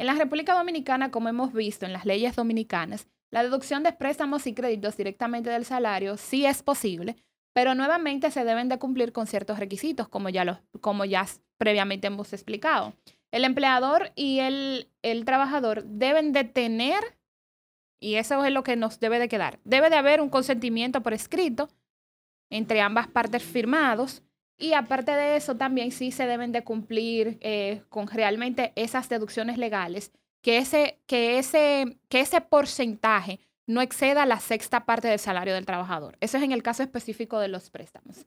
En 0.00 0.06
la 0.06 0.14
República 0.14 0.54
Dominicana, 0.54 1.10
como 1.10 1.28
hemos 1.28 1.52
visto 1.52 1.84
en 1.84 1.92
las 1.92 2.06
leyes 2.06 2.34
dominicanas, 2.34 3.06
la 3.30 3.42
deducción 3.42 3.82
de 3.82 3.92
préstamos 3.92 4.46
y 4.46 4.54
créditos 4.54 4.96
directamente 4.96 5.50
del 5.50 5.66
salario 5.66 6.16
sí 6.16 6.46
es 6.46 6.62
posible, 6.62 7.16
pero 7.52 7.74
nuevamente 7.74 8.30
se 8.30 8.46
deben 8.46 8.70
de 8.70 8.78
cumplir 8.78 9.12
con 9.12 9.26
ciertos 9.26 9.58
requisitos, 9.58 10.08
como 10.08 10.30
ya, 10.30 10.46
los, 10.46 10.56
como 10.80 11.04
ya 11.04 11.26
previamente 11.58 12.06
hemos 12.06 12.32
explicado. 12.32 12.94
El 13.30 13.44
empleador 13.44 14.10
y 14.14 14.38
el, 14.38 14.88
el 15.02 15.26
trabajador 15.26 15.84
deben 15.84 16.32
de 16.32 16.44
tener, 16.44 17.18
y 18.00 18.14
eso 18.14 18.42
es 18.42 18.52
lo 18.54 18.62
que 18.62 18.76
nos 18.76 19.00
debe 19.00 19.18
de 19.18 19.28
quedar, 19.28 19.60
debe 19.64 19.90
de 19.90 19.96
haber 19.96 20.22
un 20.22 20.30
consentimiento 20.30 21.02
por 21.02 21.12
escrito 21.12 21.68
entre 22.48 22.80
ambas 22.80 23.06
partes 23.06 23.42
firmados, 23.42 24.22
y 24.60 24.74
aparte 24.74 25.12
de 25.12 25.36
eso 25.36 25.56
también 25.56 25.90
sí 25.90 26.12
se 26.12 26.26
deben 26.26 26.52
de 26.52 26.62
cumplir 26.62 27.38
eh, 27.40 27.82
con 27.88 28.06
realmente 28.06 28.72
esas 28.76 29.08
deducciones 29.08 29.58
legales, 29.58 30.12
que 30.42 30.58
ese, 30.58 31.00
que, 31.06 31.38
ese, 31.38 31.98
que 32.08 32.20
ese 32.20 32.40
porcentaje 32.40 33.40
no 33.66 33.80
exceda 33.80 34.26
la 34.26 34.38
sexta 34.38 34.84
parte 34.84 35.08
del 35.08 35.18
salario 35.18 35.54
del 35.54 35.66
trabajador. 35.66 36.16
Eso 36.20 36.36
es 36.36 36.42
en 36.42 36.52
el 36.52 36.62
caso 36.62 36.82
específico 36.82 37.38
de 37.38 37.48
los 37.48 37.70
préstamos. 37.70 38.26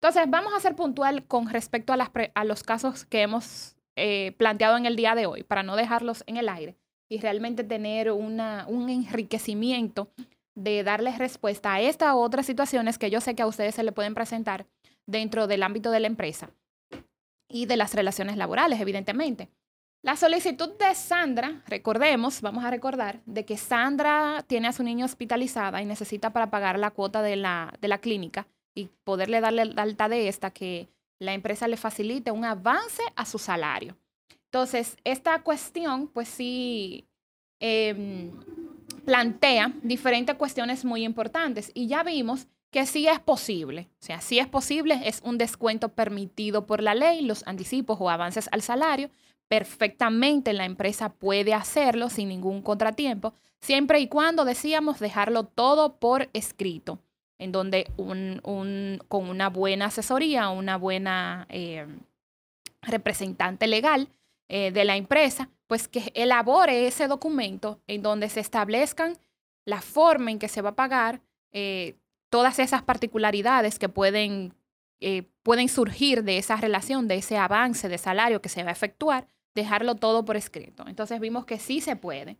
Entonces, 0.00 0.24
vamos 0.28 0.52
a 0.54 0.60
ser 0.60 0.74
puntual 0.76 1.24
con 1.26 1.48
respecto 1.48 1.92
a, 1.92 1.96
las 1.96 2.10
a 2.34 2.44
los 2.44 2.62
casos 2.62 3.04
que 3.04 3.22
hemos 3.22 3.76
eh, 3.96 4.32
planteado 4.38 4.76
en 4.76 4.86
el 4.86 4.96
día 4.96 5.14
de 5.14 5.26
hoy, 5.26 5.42
para 5.42 5.62
no 5.62 5.76
dejarlos 5.76 6.24
en 6.26 6.36
el 6.36 6.48
aire 6.48 6.76
y 7.08 7.18
realmente 7.18 7.64
tener 7.64 8.10
una, 8.10 8.66
un 8.68 8.88
enriquecimiento 8.88 10.08
de 10.54 10.82
darles 10.82 11.18
respuesta 11.18 11.74
a 11.74 11.80
estas 11.80 12.14
otras 12.14 12.46
situaciones 12.46 12.98
que 12.98 13.10
yo 13.10 13.20
sé 13.20 13.34
que 13.34 13.42
a 13.42 13.46
ustedes 13.46 13.74
se 13.74 13.82
le 13.82 13.92
pueden 13.92 14.14
presentar 14.14 14.66
dentro 15.06 15.46
del 15.46 15.62
ámbito 15.62 15.90
de 15.90 16.00
la 16.00 16.06
empresa 16.06 16.50
y 17.48 17.66
de 17.66 17.76
las 17.76 17.94
relaciones 17.94 18.36
laborales, 18.36 18.80
evidentemente. 18.80 19.48
La 20.02 20.16
solicitud 20.16 20.76
de 20.78 20.94
Sandra, 20.94 21.62
recordemos, 21.66 22.42
vamos 22.42 22.62
a 22.64 22.70
recordar, 22.70 23.22
de 23.24 23.46
que 23.46 23.56
Sandra 23.56 24.44
tiene 24.46 24.68
a 24.68 24.72
su 24.72 24.82
niño 24.82 25.06
hospitalizada 25.06 25.80
y 25.80 25.86
necesita 25.86 26.30
para 26.30 26.50
pagar 26.50 26.78
la 26.78 26.90
cuota 26.90 27.22
de 27.22 27.36
la, 27.36 27.72
de 27.80 27.88
la 27.88 27.98
clínica 27.98 28.46
y 28.74 28.90
poderle 29.04 29.40
darle 29.40 29.64
la 29.64 29.82
alta 29.82 30.10
de 30.10 30.28
esta, 30.28 30.50
que 30.50 30.88
la 31.18 31.32
empresa 31.32 31.68
le 31.68 31.78
facilite 31.78 32.30
un 32.30 32.44
avance 32.44 33.02
a 33.16 33.24
su 33.24 33.38
salario. 33.38 33.96
Entonces, 34.46 34.96
esta 35.04 35.42
cuestión, 35.42 36.08
pues 36.08 36.28
sí, 36.28 37.06
em, 37.60 38.30
plantea 39.04 39.72
diferentes 39.82 40.36
cuestiones 40.36 40.84
muy 40.84 41.02
importantes 41.04 41.70
y 41.74 41.86
ya 41.88 42.02
vimos 42.02 42.46
que 42.74 42.86
sí 42.86 43.06
es 43.06 43.20
posible, 43.20 43.88
o 44.00 44.04
sea, 44.04 44.20
sí 44.20 44.40
es 44.40 44.48
posible, 44.48 45.00
es 45.04 45.20
un 45.22 45.38
descuento 45.38 45.90
permitido 45.90 46.66
por 46.66 46.82
la 46.82 46.96
ley, 46.96 47.22
los 47.22 47.46
anticipos 47.46 47.98
o 48.00 48.10
avances 48.10 48.48
al 48.50 48.62
salario, 48.62 49.10
perfectamente 49.46 50.52
la 50.52 50.64
empresa 50.64 51.10
puede 51.10 51.54
hacerlo 51.54 52.10
sin 52.10 52.30
ningún 52.30 52.62
contratiempo, 52.62 53.32
siempre 53.60 54.00
y 54.00 54.08
cuando 54.08 54.44
decíamos 54.44 54.98
dejarlo 54.98 55.44
todo 55.44 56.00
por 56.00 56.28
escrito, 56.32 56.98
en 57.38 57.52
donde 57.52 57.92
un, 57.96 58.98
con 59.06 59.30
una 59.30 59.50
buena 59.50 59.84
asesoría, 59.84 60.48
una 60.48 60.76
buena 60.76 61.46
eh, 61.50 61.86
representante 62.82 63.68
legal 63.68 64.08
eh, 64.48 64.72
de 64.72 64.84
la 64.84 64.96
empresa, 64.96 65.48
pues 65.68 65.86
que 65.86 66.10
elabore 66.16 66.88
ese 66.88 67.06
documento 67.06 67.78
en 67.86 68.02
donde 68.02 68.28
se 68.28 68.40
establezcan 68.40 69.16
la 69.64 69.80
forma 69.80 70.32
en 70.32 70.40
que 70.40 70.48
se 70.48 70.60
va 70.60 70.70
a 70.70 70.74
pagar 70.74 71.20
eh, 71.52 71.94
todas 72.34 72.58
esas 72.58 72.82
particularidades 72.82 73.78
que 73.78 73.88
pueden, 73.88 74.56
pueden 75.44 75.68
surgir 75.68 76.24
de 76.24 76.38
esa 76.38 76.56
relación, 76.56 77.06
de 77.06 77.14
ese 77.14 77.36
avance 77.36 77.88
de 77.88 77.96
salario 77.96 78.42
que 78.42 78.48
se 78.48 78.64
va 78.64 78.70
a 78.70 78.72
efectuar 78.72 79.28
dejarlo 79.54 79.94
todo 79.94 80.24
por 80.24 80.36
escrito. 80.36 80.84
Entonces 80.88 81.20
vimos 81.20 81.46
que 81.46 81.60
sí 81.60 81.80
se 81.80 81.94
puede. 81.94 82.38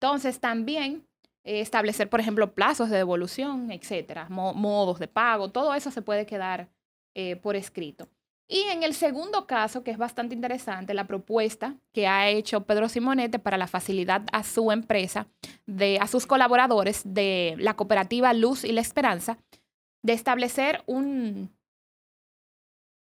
Entonces 0.00 0.40
también 0.40 1.06
eh, 1.44 1.60
establecer, 1.60 2.10
por 2.10 2.18
ejemplo, 2.18 2.54
plazos 2.54 2.90
de 2.90 2.96
devolución, 2.96 3.70
etcétera, 3.70 4.26
modos 4.28 4.98
de 4.98 5.06
pago, 5.06 5.50
todo 5.50 5.74
eso 5.74 5.92
se 5.92 6.02
puede 6.02 6.26
quedar 6.26 6.68
eh, 7.14 7.36
por 7.36 7.54
escrito. 7.54 8.08
Y 8.50 8.62
en 8.62 8.82
el 8.82 8.94
segundo 8.94 9.46
caso, 9.46 9.84
que 9.84 9.90
es 9.90 9.98
bastante 9.98 10.34
interesante, 10.34 10.94
la 10.94 11.06
propuesta 11.06 11.76
que 11.92 12.06
ha 12.06 12.30
hecho 12.30 12.64
Pedro 12.64 12.88
Simonete 12.88 13.38
para 13.38 13.58
la 13.58 13.66
facilidad 13.66 14.22
a 14.32 14.42
su 14.42 14.72
empresa, 14.72 15.26
de, 15.66 15.98
a 16.00 16.06
sus 16.06 16.26
colaboradores 16.26 17.02
de 17.04 17.56
la 17.58 17.74
cooperativa 17.74 18.32
Luz 18.32 18.64
y 18.64 18.72
la 18.72 18.80
Esperanza, 18.80 19.36
de 20.02 20.14
establecer 20.14 20.82
un, 20.86 21.50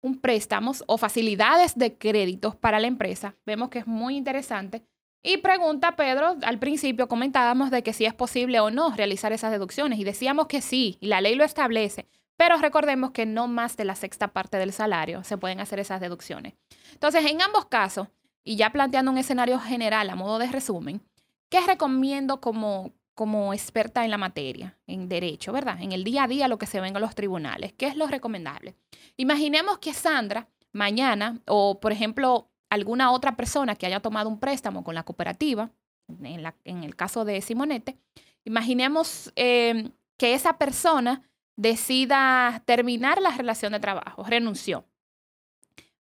un 0.04 0.22
préstamo 0.22 0.74
o 0.86 0.98
facilidades 1.00 1.76
de 1.76 1.98
créditos 1.98 2.56
para 2.56 2.80
la 2.80 2.86
empresa. 2.86 3.36
Vemos 3.44 3.70
que 3.70 3.80
es 3.80 3.88
muy 3.88 4.18
interesante. 4.18 4.84
Y 5.24 5.38
pregunta 5.38 5.96
Pedro, 5.96 6.36
al 6.44 6.60
principio 6.60 7.08
comentábamos 7.08 7.72
de 7.72 7.82
que 7.82 7.94
si 7.94 8.06
es 8.06 8.14
posible 8.14 8.60
o 8.60 8.70
no 8.70 8.96
realizar 8.96 9.34
esas 9.34 9.52
deducciones 9.52 10.00
y 10.00 10.04
decíamos 10.04 10.48
que 10.48 10.62
sí, 10.62 10.98
y 11.00 11.08
la 11.08 11.22
ley 11.22 11.36
lo 11.36 11.44
establece, 11.44 12.08
pero 12.42 12.58
recordemos 12.58 13.12
que 13.12 13.28
no 13.28 13.48
más 13.48 13.78
de 13.78 13.86
la 13.86 13.94
sexta 13.94 14.30
parte 14.30 14.58
del 14.58 14.74
salario 14.74 15.24
se 15.24 15.38
pueden 15.38 15.60
hacer 15.60 15.78
esas 15.78 16.02
deducciones. 16.02 16.56
Entonces, 16.92 17.24
en 17.30 17.40
ambos 17.40 17.66
casos, 17.66 18.08
y 18.44 18.56
ya 18.56 18.72
planteando 18.72 19.12
un 19.12 19.20
escenario 19.20 19.60
general 19.60 20.10
a 20.10 20.16
modo 20.16 20.40
de 20.40 20.48
resumen, 20.48 21.04
¿qué 21.50 21.62
recomiendo 21.62 22.42
como, 22.42 22.94
como 23.14 23.54
experta 23.54 24.06
en 24.06 24.10
la 24.10 24.18
materia, 24.18 24.76
en 24.88 25.08
derecho, 25.08 25.54
verdad? 25.54 25.80
En 25.82 25.92
el 25.92 26.04
día 26.04 26.24
a 26.24 26.28
día 26.28 26.48
lo 26.48 26.58
que 26.58 26.66
se 26.66 26.82
ven 26.82 26.96
en 26.96 27.02
los 27.04 27.14
tribunales. 27.14 27.74
¿Qué 27.74 27.86
es 27.86 27.96
lo 27.96 28.08
recomendable? 28.08 28.74
Imaginemos 29.18 29.78
que 29.78 29.94
Sandra 29.94 30.48
mañana, 30.72 31.40
o 31.46 31.80
por 31.80 31.92
ejemplo, 31.92 32.50
alguna 32.72 33.12
otra 33.12 33.36
persona 33.36 33.76
que 33.76 33.86
haya 33.86 34.00
tomado 34.00 34.30
un 34.30 34.40
préstamo 34.40 34.84
con 34.84 34.96
la 34.96 35.04
cooperativa, 35.04 35.70
en, 36.08 36.42
la, 36.42 36.56
en 36.64 36.84
el 36.84 36.96
caso 36.96 37.24
de 37.24 37.40
Simonete, 37.42 38.00
imaginemos 38.46 39.32
em, 39.36 39.92
que 40.18 40.34
esa 40.34 40.58
persona 40.58 41.22
decida 41.56 42.64
terminar 42.66 43.22
la 43.22 43.32
relación 43.32 43.74
de 43.74 43.80
trabajo, 43.80 44.24
renunció. 44.24 44.86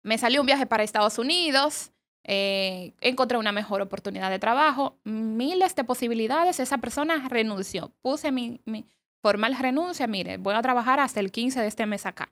Me 0.03 0.17
salió 0.17 0.41
un 0.41 0.47
viaje 0.47 0.65
para 0.65 0.83
Estados 0.83 1.19
Unidos, 1.19 1.91
eh, 2.23 2.93
encontré 3.01 3.37
una 3.37 3.51
mejor 3.51 3.81
oportunidad 3.81 4.29
de 4.29 4.39
trabajo, 4.39 4.99
miles 5.03 5.75
de 5.75 5.83
posibilidades, 5.83 6.59
esa 6.59 6.77
persona 6.77 7.27
renunció. 7.29 7.91
Puse 8.01 8.31
mi, 8.31 8.61
mi 8.65 8.85
formal 9.21 9.55
renuncia, 9.57 10.07
mire, 10.07 10.37
voy 10.37 10.53
a 10.55 10.61
trabajar 10.61 10.99
hasta 10.99 11.19
el 11.19 11.31
15 11.31 11.61
de 11.61 11.67
este 11.67 11.85
mes 11.85 12.05
acá. 12.05 12.31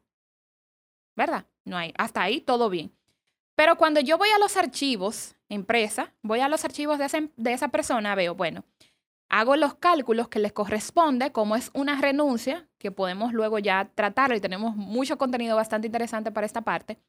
¿Verdad? 1.16 1.46
No 1.66 1.78
hay, 1.78 1.94
hasta 1.98 2.22
ahí 2.22 2.42
todo 2.42 2.70
bien. 2.70 2.92
Pero 3.56 3.78
cuando 3.78 4.00
yo 4.00 4.18
voy 4.18 4.30
a 4.30 4.40
los 4.40 4.56
archivos, 4.58 5.36
empresa, 5.50 6.14
voy 6.22 6.40
a 6.40 6.48
los 6.48 6.64
archivos 6.64 6.98
de, 6.98 7.30
de 7.36 7.54
esa 7.54 7.68
persona, 7.68 8.16
veo, 8.16 8.34
bueno, 8.34 8.64
hago 9.30 9.56
los 9.56 9.76
cálculos 9.76 10.28
que 10.28 10.39
les 10.39 10.52
corresponde, 10.52 11.32
como 11.32 11.56
es 11.56 11.72
una 11.74 12.00
renuncia, 12.02 12.68
que 12.78 12.92
podemos 12.92 13.34
luego 13.34 13.60
ya 13.60 13.89
tratar 13.96 14.36
y 14.36 14.42
tenemos 14.42 14.76
mucho 14.76 15.18
contenido 15.18 15.56
bastante 15.56 15.88
interesante 15.88 16.32
para 16.32 16.46
esta 16.46 16.62
parte. 16.62 17.00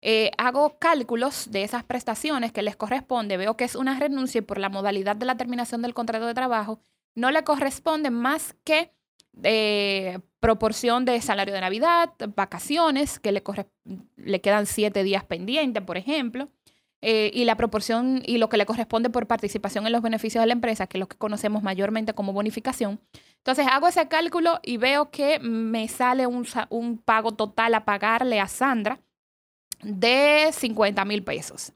Eh, 0.00 0.30
hago 0.38 0.78
cálculos 0.78 1.50
de 1.50 1.64
esas 1.64 1.82
prestaciones 1.82 2.52
que 2.52 2.62
les 2.62 2.76
corresponde, 2.76 3.36
veo 3.36 3.56
que 3.56 3.64
es 3.64 3.74
una 3.74 3.98
renuncia 3.98 4.38
y 4.38 4.42
por 4.42 4.58
la 4.58 4.68
modalidad 4.68 5.16
de 5.16 5.26
la 5.26 5.36
terminación 5.36 5.82
del 5.82 5.94
contrato 5.94 6.26
de 6.26 6.34
trabajo 6.34 6.80
no 7.16 7.32
le 7.32 7.42
corresponde 7.42 8.10
más 8.10 8.54
que 8.62 8.92
eh, 9.42 10.20
proporción 10.40 11.04
de 11.04 11.20
salario 11.20 11.52
de 11.52 11.60
Navidad, 11.60 12.12
vacaciones, 12.36 13.18
que 13.18 13.32
le, 13.32 13.42
le 14.16 14.40
quedan 14.40 14.66
siete 14.66 15.02
días 15.02 15.24
pendientes, 15.24 15.82
por 15.82 15.96
ejemplo, 15.96 16.48
eh, 17.00 17.30
y 17.32 17.44
la 17.44 17.56
proporción 17.56 18.22
y 18.26 18.38
lo 18.38 18.48
que 18.48 18.56
le 18.56 18.66
corresponde 18.66 19.08
por 19.08 19.26
participación 19.26 19.86
en 19.86 19.92
los 19.92 20.02
beneficios 20.02 20.42
de 20.42 20.46
la 20.46 20.52
empresa, 20.52 20.86
que 20.86 20.98
es 20.98 21.00
lo 21.00 21.08
que 21.08 21.16
conocemos 21.16 21.62
mayormente 21.62 22.12
como 22.12 22.32
bonificación. 22.32 23.00
Entonces 23.36 23.66
hago 23.70 23.86
ese 23.86 24.08
cálculo 24.08 24.58
y 24.64 24.78
veo 24.78 25.10
que 25.10 25.38
me 25.38 25.86
sale 25.88 26.26
un, 26.26 26.46
un 26.70 26.98
pago 26.98 27.32
total 27.32 27.74
a 27.74 27.84
pagarle 27.84 28.40
a 28.40 28.48
Sandra 28.48 29.00
de 29.82 30.50
50 30.52 31.04
mil 31.04 31.22
pesos. 31.22 31.72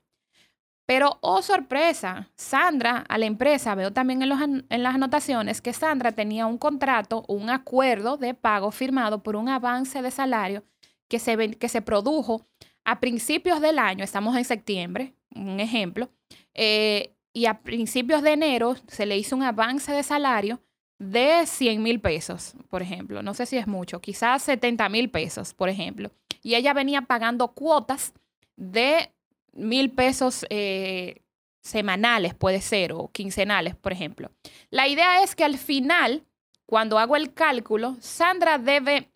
Pero, 0.87 1.19
oh 1.21 1.41
sorpresa, 1.41 2.29
Sandra, 2.35 3.05
a 3.09 3.17
la 3.17 3.27
empresa, 3.27 3.75
veo 3.77 3.93
también 3.93 4.23
en, 4.23 4.67
en, 4.69 4.83
las 4.83 4.95
anotaciones 4.97 5.63
que 5.63 5.73
Sandra 5.73 6.13
tenía 6.13 6.47
un 6.47 6.59
contrato, 6.59 7.25
un 7.29 7.49
acuerdo 7.49 8.17
de 8.17 8.35
pago 8.35 8.73
firmado 8.73 9.23
por 9.23 9.37
un 9.37 9.49
avance 9.49 10.03
de 10.03 10.11
salario 10.11 10.65
que 11.09 11.21
se, 11.21 11.53
que 11.53 11.69
se 11.69 11.83
produjo 11.83 12.47
a 12.85 13.01
principios 13.01 13.61
del 13.61 13.79
año, 13.79 14.05
estamos 14.05 14.37
en 14.37 14.45
septiembre, 14.45 15.15
un 15.35 15.61
ejemplo, 15.61 16.11
eh, 16.55 17.15
y 17.33 17.47
a 17.47 17.63
principios 17.63 18.23
de 18.23 18.33
enero 18.33 18.77
se 18.89 19.07
le 19.07 19.17
hizo 19.17 19.37
un 19.37 19.43
avance 19.43 19.93
de 19.93 20.03
salario 20.03 20.61
de 20.99 21.47
100 21.47 21.83
mil 21.83 22.01
pesos, 22.01 22.55
por 22.69 22.83
ejemplo. 22.83 23.23
No 23.23 23.35
sé 23.35 23.47
si 23.47 23.57
es 23.57 23.67
mucho, 23.67 24.01
quizás 24.01 24.43
70 24.43 24.89
mil 24.89 25.11
pesos, 25.11 25.55
por 25.55 25.69
ejemplo 25.69 26.11
y 26.43 26.57
ella 26.57 26.75
venía 26.75 27.03
pagando 27.03 27.49
cuotas 27.49 28.13
de 28.57 29.13
mil 29.53 29.91
pesos 29.93 30.45
eh, 30.51 31.23
semanales, 31.63 32.35
puede 32.35 32.61
ser, 32.61 32.93
o 32.93 33.09
quincenales, 33.09 33.77
por 33.77 33.93
ejemplo. 33.93 34.31
La 34.71 34.89
idea 34.89 35.23
es 35.23 35.37
que 35.37 35.45
al 35.45 35.59
final, 35.59 36.25
cuando 36.67 36.99
hago 36.99 37.17
el 37.17 37.33
cálculo, 37.33 37.97
Sandra 38.01 38.59
debe 38.59 39.12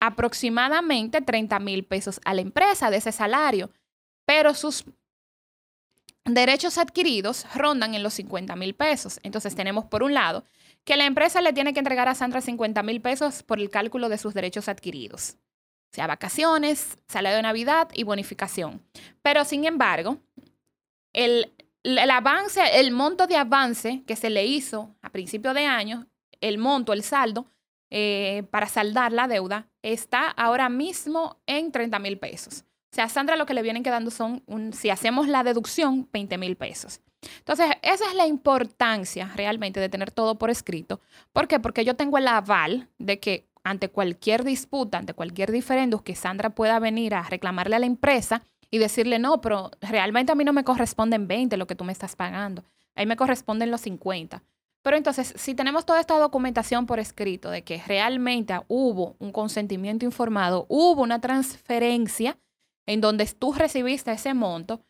aproximadamente 0.00 1.20
30 1.20 1.58
mil 1.60 1.84
pesos 1.84 2.20
a 2.24 2.34
la 2.34 2.40
empresa 2.40 2.90
de 2.90 2.96
ese 2.96 3.12
salario, 3.12 3.70
pero 4.24 4.54
sus 4.54 4.84
derechos 6.24 6.78
adquiridos 6.78 7.46
rondan 7.54 7.94
en 7.94 8.02
los 8.02 8.14
50 8.14 8.56
mil 8.56 8.74
pesos. 8.74 9.20
Entonces 9.22 9.54
tenemos 9.54 9.84
por 9.84 10.02
un 10.02 10.14
lado 10.14 10.44
que 10.84 10.96
la 10.96 11.04
empresa 11.04 11.40
le 11.40 11.52
tiene 11.52 11.72
que 11.72 11.80
entregar 11.80 12.08
a 12.08 12.14
Sandra 12.14 12.40
50 12.40 12.82
mil 12.82 13.00
pesos 13.00 13.42
por 13.42 13.60
el 13.60 13.70
cálculo 13.70 14.08
de 14.08 14.18
sus 14.18 14.34
derechos 14.34 14.68
adquiridos 14.68 15.36
sea 15.90 16.06
vacaciones, 16.06 16.96
salario 17.08 17.36
de 17.36 17.42
Navidad 17.42 17.88
y 17.94 18.04
bonificación. 18.04 18.82
Pero 19.22 19.44
sin 19.44 19.64
embargo, 19.64 20.18
el, 21.12 21.52
el, 21.82 22.10
avance, 22.10 22.60
el 22.78 22.92
monto 22.92 23.26
de 23.26 23.36
avance 23.36 24.02
que 24.06 24.16
se 24.16 24.30
le 24.30 24.46
hizo 24.46 24.94
a 25.02 25.10
principio 25.10 25.52
de 25.52 25.66
año, 25.66 26.06
el 26.40 26.58
monto, 26.58 26.92
el 26.92 27.02
saldo, 27.02 27.46
eh, 27.90 28.44
para 28.50 28.66
saldar 28.66 29.12
la 29.12 29.28
deuda, 29.28 29.68
está 29.82 30.28
ahora 30.28 30.68
mismo 30.68 31.40
en 31.46 31.72
30 31.72 31.98
mil 31.98 32.18
pesos. 32.18 32.64
O 32.92 32.94
sea, 32.94 33.04
a 33.04 33.08
Sandra 33.08 33.36
lo 33.36 33.46
que 33.46 33.54
le 33.54 33.62
vienen 33.62 33.82
quedando 33.82 34.10
son, 34.10 34.42
si 34.72 34.90
hacemos 34.90 35.28
la 35.28 35.44
deducción, 35.44 36.08
20 36.12 36.38
mil 36.38 36.56
pesos. 36.56 37.00
Entonces, 37.38 37.66
esa 37.82 38.06
es 38.06 38.14
la 38.14 38.26
importancia 38.26 39.30
realmente 39.36 39.78
de 39.78 39.88
tener 39.88 40.10
todo 40.10 40.38
por 40.38 40.50
escrito. 40.50 41.00
¿Por 41.32 41.46
qué? 41.46 41.60
Porque 41.60 41.84
yo 41.84 41.94
tengo 41.94 42.18
el 42.18 42.26
aval 42.26 42.88
de 42.98 43.20
que 43.20 43.48
ante 43.62 43.90
cualquier 43.90 44.42
disputa, 44.42 44.98
ante 44.98 45.14
cualquier 45.14 45.52
diferendo, 45.52 46.02
que 46.02 46.16
Sandra 46.16 46.50
pueda 46.50 46.78
venir 46.78 47.14
a 47.14 47.22
reclamarle 47.22 47.76
a 47.76 47.80
la 47.80 47.86
empresa 47.86 48.42
y 48.70 48.78
decirle, 48.78 49.18
no, 49.18 49.40
pero 49.40 49.70
realmente 49.80 50.32
a 50.32 50.34
mí 50.34 50.44
no 50.44 50.52
me 50.52 50.64
corresponden 50.64 51.28
20 51.28 51.56
lo 51.56 51.66
que 51.66 51.74
tú 51.74 51.84
me 51.84 51.92
estás 51.92 52.16
pagando, 52.16 52.64
ahí 52.94 53.06
me 53.06 53.16
corresponden 53.16 53.70
los 53.70 53.82
50. 53.82 54.42
Pero 54.82 54.96
entonces, 54.96 55.34
si 55.36 55.54
tenemos 55.54 55.84
toda 55.84 56.00
esta 56.00 56.18
documentación 56.18 56.86
por 56.86 57.00
escrito 57.00 57.50
de 57.50 57.62
que 57.62 57.82
realmente 57.86 58.54
hubo 58.68 59.16
un 59.18 59.30
consentimiento 59.30 60.06
informado, 60.06 60.66
hubo 60.68 61.02
una 61.02 61.20
transferencia 61.20 62.38
en 62.86 63.00
donde 63.00 63.26
tú 63.26 63.52
recibiste 63.52 64.10
ese 64.10 64.32
monto 64.32 64.80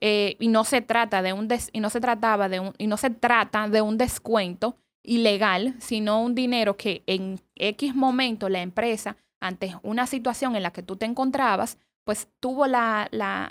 eh, 0.00 0.36
y 0.38 0.48
no 0.48 0.64
se 0.64 0.82
trata 0.82 1.20
de 1.22 1.32
un 1.32 1.48
y 1.72 1.80
no 1.80 1.90
se 1.90 2.00
trataba 2.00 2.48
de 2.48 2.60
un 2.60 2.74
y 2.78 2.86
no 2.86 2.96
se 2.96 3.10
trata 3.10 3.68
de 3.68 3.82
un 3.82 3.98
descuento 3.98 4.76
ilegal, 5.02 5.74
sino 5.78 6.22
un 6.22 6.34
dinero 6.34 6.76
que 6.76 7.02
en 7.06 7.40
X 7.56 7.94
momento 7.94 8.48
la 8.48 8.62
empresa 8.62 9.16
ante 9.40 9.74
una 9.82 10.06
situación 10.06 10.56
en 10.56 10.62
la 10.62 10.72
que 10.72 10.82
tú 10.82 10.96
te 10.96 11.06
encontrabas, 11.06 11.78
pues 12.04 12.28
tuvo 12.40 12.66
la, 12.66 13.08
la, 13.10 13.50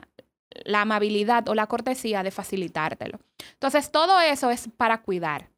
la 0.66 0.82
amabilidad 0.82 1.48
o 1.50 1.56
la 1.56 1.68
cortesía 1.68 2.24
de 2.24 2.32
facilitártelo. 2.32 3.20
Entonces, 3.54 3.92
todo 3.92 4.20
eso 4.20 4.50
es 4.50 4.70
para 4.76 5.04
cuidar 5.04 5.53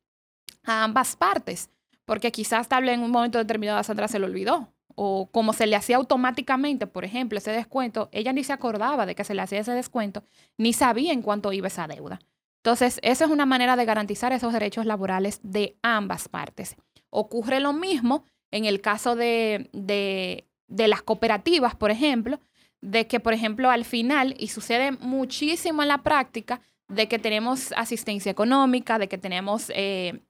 a 0.66 0.84
ambas 0.84 1.16
partes, 1.16 1.70
porque 2.06 2.32
quizás 2.32 2.68
tal 2.68 2.84
vez 2.84 2.94
en 2.94 3.02
un 3.02 3.12
momento 3.12 3.38
determinado 3.38 3.80
a 3.80 3.84
Sandra 3.84 4.08
se 4.08 4.20
le 4.20 4.26
olvidó, 4.26 4.70
o 4.96 5.30
como 5.32 5.54
se 5.54 5.68
le 5.68 5.76
hacía 5.76 5.98
automáticamente, 5.98 6.88
por 6.88 7.06
ejemplo, 7.06 7.38
ese 7.38 7.52
descuento, 7.52 8.10
ella 8.12 8.34
ni 8.34 8.44
se 8.44 8.54
acordaba 8.54 9.06
de 9.06 9.14
que 9.14 9.24
se 9.24 9.36
le 9.36 9.42
hacía 9.42 9.60
ese 9.60 9.74
descuento, 9.74 10.24
ni 10.58 10.74
sabía 10.74 11.12
en 11.14 11.22
cuánto 11.22 11.52
iba 11.52 11.68
esa 11.68 11.88
deuda. 11.88 12.20
Entonces, 12.58 13.00
esa 13.04 13.26
es 13.26 13.32
una 13.32 13.46
manera 13.46 13.76
de 13.76 13.86
garantizar 13.86 14.34
esos 14.34 14.52
derechos 14.52 14.88
laborales 14.88 15.40
de 15.44 15.78
ambas 15.84 16.28
partes. 16.28 16.76
Ocurre 17.12 17.60
lo 17.60 17.74
mismo 17.74 18.26
en 18.50 18.66
el 18.66 18.82
caso 18.82 19.16
de, 19.16 19.70
de, 19.74 20.88
las 20.88 21.04
cooperativas, 21.04 21.76
por 21.76 21.92
ejemplo, 21.92 22.40
de 22.82 23.06
que, 23.06 23.20
por 23.20 23.34
ejemplo, 23.34 23.70
al 23.70 23.86
final, 23.86 24.34
y 24.40 24.48
sucede 24.48 24.94
muchísimo 24.94 25.84
en 25.84 25.90
la 25.90 26.04
práctica, 26.04 26.62
de 26.88 27.08
que 27.08 27.20
tenemos 27.20 27.72
asistencia 27.76 28.32
económica, 28.32 28.98
de 28.98 29.10
que 29.10 29.18
tenemos 29.18 29.72
eh, 29.76 30.22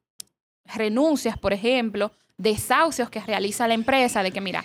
renuncias, 0.65 1.38
por 1.38 1.54
ejemplo, 1.54 2.12
desahucios 2.38 3.10
que 3.10 3.21
realiza 3.21 3.67
la 3.67 3.73
empresa, 3.73 4.23
de 4.23 4.32
que 4.32 4.41
mira, 4.41 4.63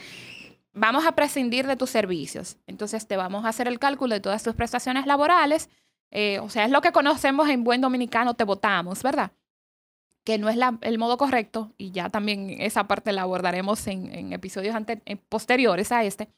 vamos 0.73 1.07
a 1.07 1.13
prescindir 1.13 1.67
de 1.67 1.77
tus 1.77 1.91
servicios. 1.91 2.57
Entonces 2.67 3.07
te 3.07 3.17
vamos 3.17 3.45
a 3.45 3.49
hacer 3.49 3.69
el 3.69 3.79
cálculo 3.79 4.15
de 4.15 4.21
todas 4.21 4.43
tus 4.43 4.55
prestaciones 4.55 5.07
laborales. 5.07 5.69
Eh, 6.11 6.39
o 6.41 6.49
sea, 6.49 6.65
es 6.65 6.71
lo 6.71 6.81
que 6.81 6.93
conocemos 6.93 7.49
en 7.49 7.65
buen 7.65 7.81
dominicano, 7.81 8.35
te 8.35 8.45
votamos, 8.45 9.03
¿verdad? 9.03 9.33
Que 10.25 10.39
no 10.39 10.49
es 10.49 10.59
el 10.83 10.99
modo 10.99 11.17
correcto, 11.17 11.73
y 11.79 11.93
ya 11.93 12.11
también 12.11 12.51
esa 12.61 12.87
parte 12.87 13.13
la 13.13 13.23
abordaremos 13.23 13.87
en, 13.87 14.33
episodios 14.33 14.77
posteriores 15.29 15.93
a 15.93 16.05
este. 16.05 16.29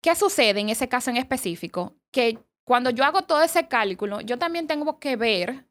¿Qué 0.00 0.14
sucede 0.14 0.60
en 0.60 0.68
ese 0.68 0.88
caso 0.88 1.10
en 1.10 1.16
específico? 1.16 1.94
Que 2.10 2.38
cuando 2.64 2.90
yo 2.90 3.04
hago 3.04 3.22
todo 3.22 3.42
ese 3.42 3.68
cálculo, 3.68 4.20
yo 4.20 4.38
también 4.38 4.66
tengo 4.66 4.98
que 4.98 5.16
ver 5.16 5.66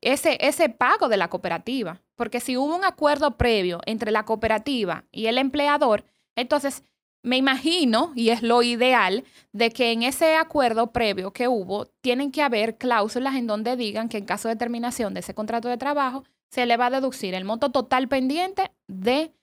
ese, 0.00 0.38
ese 0.40 0.68
pago 0.68 1.08
de 1.08 1.16
la 1.16 1.28
cooperativa. 1.28 2.00
Porque 2.16 2.40
si 2.40 2.56
hubo 2.56 2.74
un 2.74 2.84
acuerdo 2.84 3.36
previo 3.36 3.80
entre 3.86 4.10
la 4.10 4.24
cooperativa 4.24 5.04
y 5.12 5.26
el 5.26 5.38
empleador, 5.38 6.04
entonces 6.36 6.82
me 7.22 7.36
imagino, 7.36 8.12
y 8.14 8.30
es 8.30 8.42
lo 8.42 8.62
ideal, 8.62 9.24
de 9.52 9.70
que 9.70 9.92
en 9.92 10.02
ese 10.02 10.36
acuerdo 10.36 10.92
previo 10.92 11.32
que 11.32 11.48
hubo, 11.48 11.86
tienen 12.00 12.30
que 12.30 12.42
haber 12.42 12.78
cláusulas 12.78 13.34
en 13.34 13.46
donde 13.46 13.76
digan 13.76 14.08
que 14.08 14.18
en 14.18 14.24
caso 14.24 14.48
de 14.48 14.56
terminación 14.56 15.14
de 15.14 15.20
ese 15.20 15.34
contrato 15.34 15.68
de 15.68 15.76
trabajo, 15.76 16.24
se 16.50 16.64
le 16.64 16.76
va 16.76 16.86
a 16.86 16.90
deducir 16.90 17.34
el 17.34 17.44
monto 17.44 17.70
total 17.70 18.08
pendiente 18.08 18.70
de, 18.86 19.34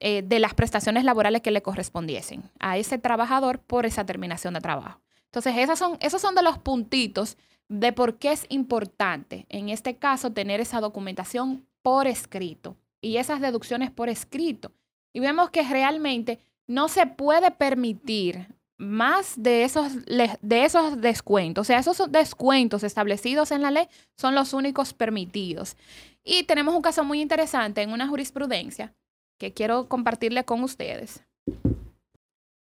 eh, 0.00 0.22
de 0.22 0.38
las 0.38 0.54
prestaciones 0.54 1.04
laborales 1.04 1.42
que 1.42 1.50
le 1.50 1.62
correspondiesen 1.62 2.50
a 2.58 2.76
ese 2.76 2.98
trabajador 2.98 3.60
por 3.60 3.86
esa 3.86 4.04
terminación 4.04 4.54
de 4.54 4.60
trabajo. 4.60 5.00
Entonces, 5.26 5.56
esas 5.56 5.78
son, 5.78 5.96
esos 6.00 6.20
son 6.20 6.34
de 6.34 6.42
los 6.42 6.58
puntitos 6.58 7.38
de 7.68 7.92
por 7.92 8.18
qué 8.18 8.32
es 8.32 8.46
importante, 8.48 9.46
en 9.48 9.68
este 9.68 9.96
caso, 9.96 10.32
tener 10.32 10.60
esa 10.60 10.80
documentación 10.80 11.66
por 11.82 12.06
escrito 12.06 12.76
y 13.00 13.16
esas 13.16 13.40
deducciones 13.40 13.90
por 13.90 14.08
escrito. 14.08 14.72
Y 15.12 15.20
vemos 15.20 15.50
que 15.50 15.62
realmente 15.62 16.40
no 16.66 16.88
se 16.88 17.06
puede 17.06 17.50
permitir 17.50 18.48
más 18.78 19.34
de 19.36 19.64
esos, 19.64 19.92
de 20.04 20.64
esos 20.64 21.00
descuentos. 21.00 21.62
O 21.62 21.64
sea, 21.64 21.78
esos 21.78 22.10
descuentos 22.10 22.82
establecidos 22.82 23.50
en 23.52 23.62
la 23.62 23.70
ley 23.70 23.88
son 24.16 24.34
los 24.34 24.52
únicos 24.52 24.92
permitidos. 24.94 25.76
Y 26.24 26.44
tenemos 26.44 26.74
un 26.74 26.82
caso 26.82 27.04
muy 27.04 27.20
interesante 27.20 27.82
en 27.82 27.92
una 27.92 28.08
jurisprudencia 28.08 28.94
que 29.38 29.52
quiero 29.52 29.88
compartirle 29.88 30.44
con 30.44 30.62
ustedes. 30.62 31.24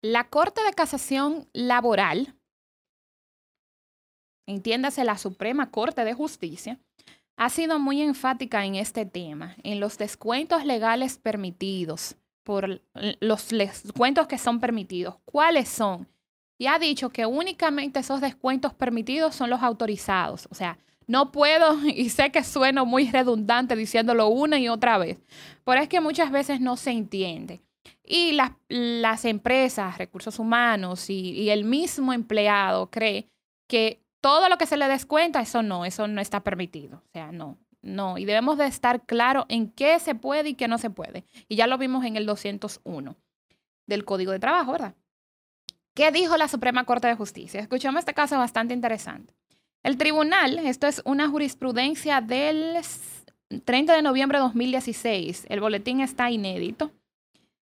La 0.01 0.29
Corte 0.29 0.63
de 0.63 0.73
Casación 0.73 1.49
Laboral 1.51 2.35
entiéndase 4.49 5.03
la 5.03 5.17
Suprema 5.17 5.69
Corte 5.69 6.03
de 6.03 6.13
Justicia, 6.13 6.79
ha 7.37 7.49
sido 7.49 7.79
muy 7.79 8.01
enfática 8.01 8.65
en 8.65 8.75
este 8.75 9.05
tema, 9.05 9.55
en 9.63 9.79
los 9.79 9.97
descuentos 9.97 10.65
legales 10.65 11.17
permitidos, 11.17 12.15
por 12.43 12.81
los 13.21 13.49
descuentos 13.49 14.27
que 14.27 14.37
son 14.37 14.59
permitidos. 14.59 15.15
¿Cuáles 15.23 15.69
son? 15.69 16.07
Y 16.57 16.67
ha 16.67 16.79
dicho 16.79 17.09
que 17.09 17.25
únicamente 17.25 17.99
esos 17.99 18.19
descuentos 18.21 18.73
permitidos 18.73 19.35
son 19.35 19.49
los 19.49 19.61
autorizados. 19.61 20.47
O 20.51 20.55
sea, 20.55 20.77
no 21.07 21.31
puedo, 21.31 21.77
y 21.87 22.09
sé 22.09 22.31
que 22.31 22.43
sueno 22.43 22.85
muy 22.85 23.09
redundante 23.09 23.75
diciéndolo 23.75 24.27
una 24.27 24.59
y 24.59 24.67
otra 24.67 24.97
vez, 24.97 25.19
pero 25.63 25.79
es 25.79 25.87
que 25.87 26.01
muchas 26.01 26.31
veces 26.31 26.59
no 26.59 26.75
se 26.75 26.91
entiende. 26.91 27.61
Y 28.03 28.33
las, 28.33 28.51
las 28.67 29.23
empresas, 29.23 29.97
recursos 29.97 30.39
humanos 30.39 31.09
y, 31.09 31.31
y 31.31 31.51
el 31.51 31.63
mismo 31.63 32.11
empleado 32.11 32.89
cree 32.89 33.29
que 33.67 34.01
todo 34.21 34.49
lo 34.49 34.57
que 34.57 34.65
se 34.65 34.77
le 34.77 34.87
descuenta, 34.87 35.41
eso 35.41 35.63
no, 35.63 35.85
eso 35.85 36.07
no 36.07 36.21
está 36.21 36.41
permitido. 36.41 36.97
O 36.97 37.11
sea, 37.13 37.31
no, 37.31 37.57
no. 37.81 38.17
Y 38.17 38.25
debemos 38.25 38.57
de 38.57 38.67
estar 38.67 39.05
claro 39.05 39.45
en 39.49 39.71
qué 39.71 39.99
se 39.99 40.15
puede 40.15 40.49
y 40.49 40.55
qué 40.55 40.67
no 40.67 40.77
se 40.77 40.89
puede. 40.89 41.25
Y 41.47 41.55
ya 41.55 41.67
lo 41.67 41.77
vimos 41.77 42.05
en 42.05 42.15
el 42.15 42.25
201 42.25 43.15
del 43.87 44.05
Código 44.05 44.31
de 44.31 44.39
Trabajo, 44.39 44.71
¿verdad? 44.73 44.95
¿Qué 45.93 46.11
dijo 46.11 46.37
la 46.37 46.47
Suprema 46.47 46.85
Corte 46.85 47.07
de 47.07 47.15
Justicia? 47.15 47.59
Escuchamos 47.59 47.99
este 47.99 48.13
caso 48.13 48.37
bastante 48.37 48.73
interesante. 48.73 49.33
El 49.83 49.97
tribunal, 49.97 50.59
esto 50.59 50.87
es 50.87 51.01
una 51.05 51.29
jurisprudencia 51.29 52.21
del 52.21 52.77
30 53.65 53.95
de 53.95 54.01
noviembre 54.01 54.37
de 54.37 54.43
2016. 54.43 55.45
El 55.49 55.61
boletín 55.61 56.01
está 56.01 56.29
inédito. 56.29 56.91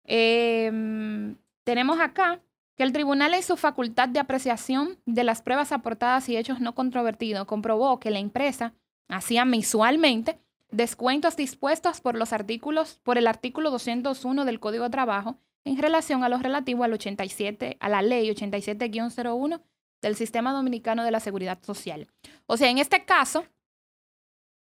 Em, 0.04 1.36
tenemos 1.64 2.00
acá 2.00 2.40
que 2.80 2.84
el 2.84 2.94
tribunal 2.94 3.34
en 3.34 3.42
su 3.42 3.58
facultad 3.58 4.08
de 4.08 4.20
apreciación 4.20 4.98
de 5.04 5.22
las 5.22 5.42
pruebas 5.42 5.70
aportadas 5.70 6.26
y 6.30 6.38
hechos 6.38 6.60
no 6.60 6.74
controvertidos 6.74 7.44
comprobó 7.44 8.00
que 8.00 8.10
la 8.10 8.20
empresa 8.20 8.72
hacía 9.06 9.44
mensualmente 9.44 10.40
descuentos 10.70 11.36
dispuestos 11.36 12.00
por 12.00 12.16
los 12.16 12.32
artículos 12.32 12.98
por 13.02 13.18
el 13.18 13.26
artículo 13.26 13.70
201 13.70 14.46
del 14.46 14.60
Código 14.60 14.84
de 14.84 14.88
Trabajo 14.88 15.36
en 15.66 15.76
relación 15.76 16.24
a 16.24 16.30
lo 16.30 16.38
relativo 16.38 16.82
al 16.82 16.94
87 16.94 17.76
a 17.78 17.88
la 17.90 18.00
ley 18.00 18.30
87-01 18.30 19.60
del 20.00 20.16
Sistema 20.16 20.54
Dominicano 20.54 21.04
de 21.04 21.10
la 21.10 21.20
Seguridad 21.20 21.62
Social. 21.62 22.08
O 22.46 22.56
sea, 22.56 22.70
en 22.70 22.78
este 22.78 23.04
caso, 23.04 23.44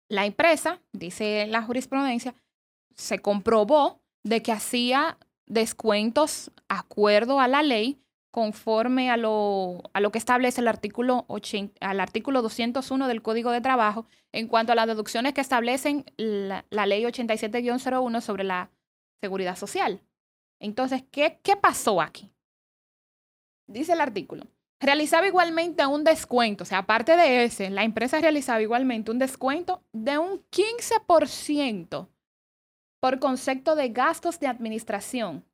la 0.07 0.25
empresa, 0.25 0.79
dice 0.93 1.47
la 1.47 1.63
jurisprudencia, 1.63 2.33
se 2.95 3.19
comprobó 3.19 3.99
de 4.23 4.41
que 4.41 4.53
hacía 4.53 5.17
descuentos 5.47 6.53
acuerdo 6.69 7.41
a 7.41 7.49
la 7.49 7.61
ley 7.61 7.99
conforme 8.35 9.09
a 9.09 9.15
lo, 9.15 9.81
a 9.93 10.01
lo 10.01 10.11
que 10.11 10.17
establece 10.17 10.59
el 10.59 10.67
artículo, 10.67 11.23
80, 11.29 11.87
al 11.87 12.01
artículo 12.01 12.41
201 12.41 13.07
del 13.07 13.21
Código 13.21 13.49
de 13.49 13.61
Trabajo 13.61 14.07
en 14.33 14.49
cuanto 14.49 14.73
a 14.73 14.75
las 14.75 14.87
deducciones 14.87 15.33
que 15.33 15.39
establecen 15.39 16.03
la, 16.17 16.65
ley 16.69 17.05
87-01 17.05 18.19
sobre 18.19 18.43
la 18.43 18.71
seguridad 19.21 19.55
social. 19.55 20.01
Entonces, 20.59 21.05
¿qué, 21.11 21.39
¿qué 21.43 21.55
pasó 21.55 22.01
aquí? 22.01 22.29
Dice 23.67 23.93
el 23.93 24.01
artículo. 24.01 24.43
Realizaba 24.81 25.27
igualmente 25.27 25.85
un 25.85 26.03
descuento, 26.03 26.65
o 26.65 26.67
sea, 26.67 26.79
aparte 26.79 27.15
de 27.15 27.45
ese, 27.45 27.69
la 27.69 27.85
empresa 27.85 28.19
realizaba 28.19 28.61
igualmente 28.61 29.11
un 29.11 29.19
descuento 29.19 29.81
de 29.93 30.17
un 30.17 30.43
15% 30.51 32.09
por 32.99 33.19
concepto 33.19 33.77
de 33.77 33.87
gastos 33.87 34.41
de 34.41 34.47
administración 34.47 35.45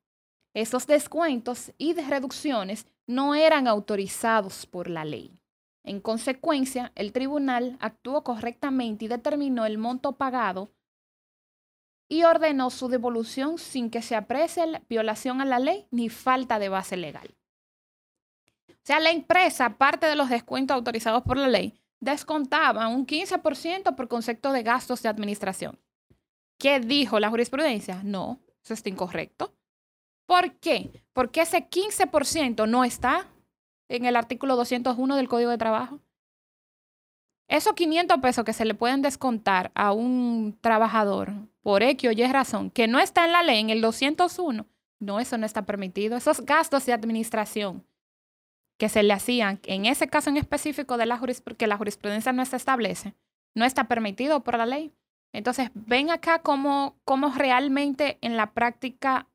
esos 0.54 0.86
descuentos 0.86 1.72
y 1.78 1.94
reducciones 1.94 2.86
no 3.06 3.34
eran 3.34 3.66
autorizados 3.66 4.66
por 4.66 4.88
la 4.88 5.04
ley. 5.04 5.38
En 5.84 6.00
consecuencia, 6.00 6.92
el 6.94 7.12
tribunal 7.12 7.76
actuó 7.80 8.22
correctamente 8.22 9.06
y 9.06 9.08
determinó 9.08 9.66
el 9.66 9.78
monto 9.78 10.12
pagado 10.12 10.70
y 12.08 12.24
ordenó 12.24 12.70
su 12.70 12.88
devolución 12.88 13.58
sin 13.58 13.90
que 13.90 14.02
se 14.02 14.14
aprecie 14.14 14.66
la 14.66 14.82
violación 14.88 15.40
a 15.40 15.44
la 15.44 15.58
ley 15.58 15.86
ni 15.90 16.08
falta 16.08 16.58
de 16.58 16.68
base 16.68 16.96
legal. 16.96 17.34
O 18.68 18.84
sea, 18.84 19.00
la 19.00 19.10
empresa, 19.10 19.66
aparte 19.66 20.06
de 20.06 20.16
los 20.16 20.28
descuentos 20.28 20.74
autorizados 20.74 21.22
por 21.22 21.38
la 21.38 21.48
ley, 21.48 21.80
descontaba 22.00 22.88
un 22.88 23.06
15% 23.06 23.94
por 23.94 24.08
concepto 24.08 24.52
de 24.52 24.62
gastos 24.62 25.02
de 25.02 25.08
administración. 25.08 25.80
¿Qué 26.58 26.80
dijo 26.80 27.18
la 27.18 27.30
jurisprudencia? 27.30 28.02
No, 28.04 28.40
eso 28.62 28.74
está 28.74 28.88
incorrecto. 28.88 29.51
¿Por 30.32 30.54
qué? 30.60 31.04
Porque 31.12 31.42
ese 31.42 31.68
15% 31.68 32.66
no 32.66 32.84
está 32.84 33.28
en 33.90 34.06
el 34.06 34.16
artículo 34.16 34.56
201 34.56 35.16
del 35.16 35.28
Código 35.28 35.50
de 35.50 35.58
Trabajo. 35.58 36.00
Esos 37.48 37.74
500 37.74 38.16
pesos 38.20 38.42
que 38.42 38.54
se 38.54 38.64
le 38.64 38.72
pueden 38.72 39.02
descontar 39.02 39.70
a 39.74 39.92
un 39.92 40.56
trabajador 40.62 41.32
por 41.60 41.82
X 41.82 42.08
o 42.08 42.12
Y 42.12 42.24
razón, 42.32 42.70
que 42.70 42.88
no 42.88 42.98
está 42.98 43.26
en 43.26 43.32
la 43.32 43.42
ley, 43.42 43.60
en 43.60 43.68
el 43.68 43.82
201, 43.82 44.64
no, 45.00 45.20
eso 45.20 45.36
no 45.36 45.44
está 45.44 45.66
permitido. 45.66 46.16
Esos 46.16 46.40
gastos 46.46 46.86
de 46.86 46.94
administración 46.94 47.84
que 48.78 48.88
se 48.88 49.02
le 49.02 49.12
hacían, 49.12 49.60
en 49.64 49.84
ese 49.84 50.08
caso 50.08 50.30
en 50.30 50.38
específico 50.38 50.96
de 50.96 51.04
la 51.04 51.20
que 51.58 51.66
la 51.66 51.76
jurisprudencia 51.76 52.32
no 52.32 52.42
se 52.46 52.56
establece, 52.56 53.14
no 53.54 53.66
está 53.66 53.84
permitido 53.84 54.42
por 54.42 54.56
la 54.56 54.64
ley. 54.64 54.94
Entonces, 55.34 55.70
ven 55.74 56.10
acá 56.10 56.38
cómo, 56.38 56.96
cómo 57.04 57.28
realmente 57.36 58.16
en 58.22 58.38
la 58.38 58.54
práctica 58.54 59.28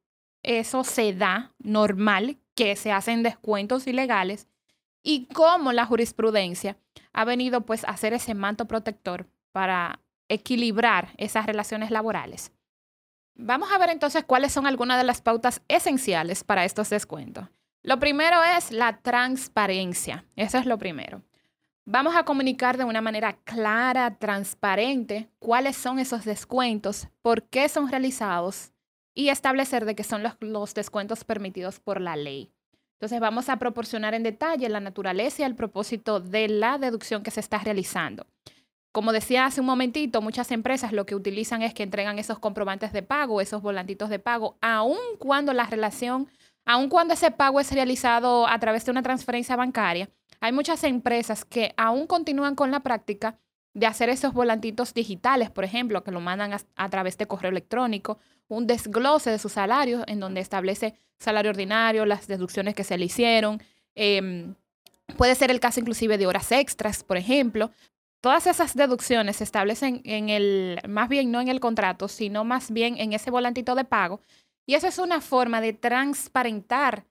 eso 0.43 0.83
se 0.83 1.13
da 1.13 1.53
normal, 1.59 2.37
que 2.55 2.75
se 2.75 2.91
hacen 2.91 3.23
descuentos 3.23 3.85
ilegales 3.87 4.47
y 5.03 5.27
cómo 5.27 5.71
la 5.73 5.85
jurisprudencia 5.85 6.77
ha 7.13 7.23
venido 7.23 7.61
pues 7.61 7.83
a 7.83 7.91
hacer 7.91 8.13
ese 8.13 8.33
manto 8.33 8.65
protector 8.67 9.27
para 9.51 9.99
equilibrar 10.27 11.13
esas 11.17 11.45
relaciones 11.45 11.91
laborales. 11.91 12.51
Vamos 13.35 13.71
a 13.71 13.77
ver 13.77 13.91
entonces 13.91 14.23
cuáles 14.25 14.51
son 14.51 14.65
algunas 14.65 14.97
de 14.97 15.03
las 15.03 15.21
pautas 15.21 15.61
esenciales 15.67 16.43
para 16.43 16.65
estos 16.65 16.89
descuentos. 16.89 17.47
Lo 17.83 17.99
primero 17.99 18.43
es 18.57 18.71
la 18.71 18.97
transparencia. 18.97 20.25
Eso 20.35 20.57
es 20.57 20.65
lo 20.65 20.77
primero. 20.77 21.21
Vamos 21.85 22.15
a 22.15 22.23
comunicar 22.23 22.77
de 22.77 22.83
una 22.83 22.99
manera 22.99 23.37
clara, 23.45 24.17
transparente, 24.17 25.29
cuáles 25.39 25.77
son 25.77 25.99
esos 25.99 26.25
descuentos, 26.25 27.07
por 27.21 27.43
qué 27.43 27.69
son 27.69 27.89
realizados 27.89 28.73
y 29.17 29.29
establecer 29.29 29.85
de 29.85 29.95
qué 29.95 30.03
son 30.03 30.21
los, 30.39 30.73
descuentos 30.75 31.23
permitidos 31.23 31.79
por 31.79 31.99
la 31.99 32.15
ley. 32.15 32.51
Entonces 32.93 33.19
vamos 33.19 33.49
a 33.49 33.57
proporcionar 33.57 34.13
en 34.13 34.21
detalle 34.21 34.69
la 34.69 34.79
naturaleza 34.79 35.41
y 35.41 35.45
el 35.45 35.55
propósito 35.55 36.19
de 36.19 36.47
la 36.47 36.77
deducción 36.77 37.23
que 37.23 37.31
se 37.31 37.39
está 37.39 37.57
realizando. 37.57 38.27
Como 38.91 39.11
decía 39.11 39.47
hace 39.47 39.59
un 39.59 39.65
momentito, 39.65 40.21
muchas 40.21 40.51
empresas 40.51 40.93
lo 40.93 41.07
que 41.07 41.15
utilizan 41.15 41.63
es 41.63 41.73
que 41.73 41.81
entregan 41.81 42.19
esos 42.19 42.37
comprobantes 42.37 42.93
de 42.93 43.01
pago, 43.01 43.41
esos 43.41 43.63
volantitos 43.63 44.09
de 44.09 44.19
pago, 44.19 44.55
aun 44.61 44.97
cuando 45.17 45.51
la 45.51 45.65
relación 45.65 46.27
aun 46.65 46.89
cuando 46.89 47.15
ese 47.15 47.31
pago 47.31 47.59
es 47.59 47.71
realizado 47.71 48.45
a 48.45 48.59
través 48.59 48.85
de 48.85 48.91
una 48.91 49.01
transferencia 49.01 49.55
bancaria, 49.55 50.09
hay 50.41 50.51
muchas 50.51 50.83
empresas 50.83 51.43
que 51.43 51.73
aún 51.75 52.05
continúan 52.05 52.53
con 52.53 52.69
la 52.69 52.81
práctica 52.81 53.39
de 53.77 53.85
hacer 53.85 54.09
esos 54.09 54.33
volantitos 54.33 54.93
digitales, 54.93 55.49
por 55.51 55.63
ejemplo, 55.63 56.03
que 56.03 56.11
lo 56.11 56.19
mandan 56.19 56.51
a, 56.75 56.89
través 56.89 57.17
de 57.17 57.27
correo 57.27 57.51
electrónico, 57.51 58.17
un 58.47 58.65
desglose 58.65 59.29
de 59.29 59.39
su 59.39 59.49
salario 59.49 60.03
en 60.07 60.19
donde 60.19 60.41
establece 60.41 60.95
salario 61.19 61.51
ordinario, 61.51 62.05
las 62.05 62.27
deducciones 62.27 62.73
que 62.73 62.83
se 62.83 62.97
le 62.97 63.05
hicieron. 63.05 63.61
Em, 63.93 64.55
puede 65.15 65.35
ser 65.35 65.51
el 65.51 65.59
caso 65.59 65.79
inclusive 65.79 66.17
de 66.17 66.25
horas 66.25 66.51
extras, 66.51 67.03
por 67.03 67.17
ejemplo. 67.17 67.71
Todas 68.21 68.47
esas 68.47 68.75
deducciones 68.75 69.37
se 69.37 69.43
establecen 69.43 70.01
en 70.05 70.29
el, 70.29 70.79
más 70.87 71.07
bien 71.07 71.31
no 71.31 71.39
en 71.39 71.47
el 71.47 71.59
contrato, 71.59 72.07
sino 72.07 72.43
más 72.43 72.71
bien 72.71 72.97
en 72.97 73.13
ese 73.13 73.29
volantito 73.29 73.75
de 73.75 73.83
pago 73.83 74.21
y 74.67 74.75
eso 74.75 74.87
es 74.87 74.99
una 74.99 75.21
forma 75.21 75.61
de 75.61 75.73
transparentar 75.73 77.05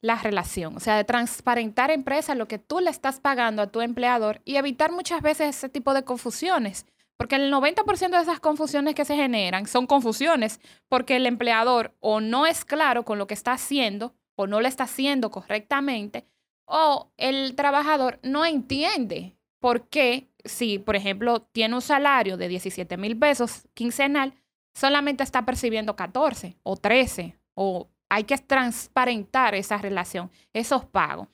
la 0.00 0.16
relación, 0.16 0.76
o 0.76 0.80
sea, 0.80 0.96
de 0.96 1.04
transparentar 1.04 1.90
empresa 1.90 2.34
lo 2.34 2.46
que 2.46 2.58
tú 2.58 2.80
le 2.80 2.90
estás 2.90 3.20
pagando 3.20 3.62
a 3.62 3.66
tu 3.66 3.80
empleador 3.80 4.40
y 4.44 4.56
evitar 4.56 4.92
muchas 4.92 5.22
veces 5.22 5.56
ese 5.56 5.68
tipo 5.68 5.94
de 5.94 6.04
confusiones. 6.04 6.86
Porque 7.16 7.34
el 7.34 7.52
90% 7.52 8.10
de 8.10 8.22
esas 8.22 8.38
confusiones 8.38 8.94
que 8.94 9.04
se 9.04 9.16
generan 9.16 9.66
son 9.66 9.88
confusiones 9.88 10.60
porque 10.88 11.16
el 11.16 11.26
empleador 11.26 11.96
o 11.98 12.20
no 12.20 12.46
es 12.46 12.64
claro 12.64 13.04
con 13.04 13.18
lo 13.18 13.26
que 13.26 13.34
está 13.34 13.52
haciendo 13.52 14.14
o 14.36 14.46
no 14.46 14.60
lo 14.60 14.68
está 14.68 14.84
haciendo 14.84 15.32
correctamente 15.32 16.28
o 16.68 17.10
el 17.16 17.56
trabajador 17.56 18.20
no 18.22 18.44
entiende 18.44 19.36
por 19.58 19.88
qué 19.88 20.28
si, 20.44 20.78
por 20.78 20.96
ejemplo, 20.96 21.40
tiene 21.40 21.74
un 21.74 21.80
salario 21.80 22.36
de 22.36 22.48
17 22.48 22.96
mil 22.96 23.18
pesos 23.18 23.66
quincenal, 23.74 24.34
solamente 24.74 25.24
está 25.24 25.44
percibiendo 25.44 25.96
14 25.96 26.56
o 26.62 26.76
13 26.76 27.38
o 27.54 27.88
hay 28.08 28.24
que 28.24 28.38
transparentar 28.38 29.54
esa 29.54 29.78
relación, 29.78 30.30
esos 30.52 30.84
pagos. 30.84 31.28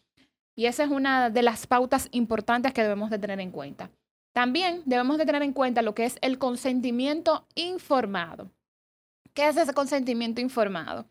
Y 0.56 0.66
esa 0.66 0.84
es 0.84 0.90
una 0.90 1.30
de 1.30 1.42
las 1.42 1.66
pautas 1.66 2.08
importantes 2.12 2.72
que 2.72 2.82
debemos 2.82 3.10
de 3.10 3.18
tener 3.18 3.40
en 3.40 3.50
cuenta. 3.50 3.90
También 4.32 4.82
debemos 4.84 5.18
de 5.18 5.26
tener 5.26 5.42
en 5.42 5.52
cuenta 5.52 5.82
lo 5.82 5.94
que 5.94 6.04
es 6.04 6.16
el 6.20 6.38
consentimiento 6.38 7.46
informado. 7.54 8.50
¿Qué 9.32 9.48
es 9.48 9.56
ese 9.56 9.72
consentimiento 9.72 10.40
informado? 10.40 11.06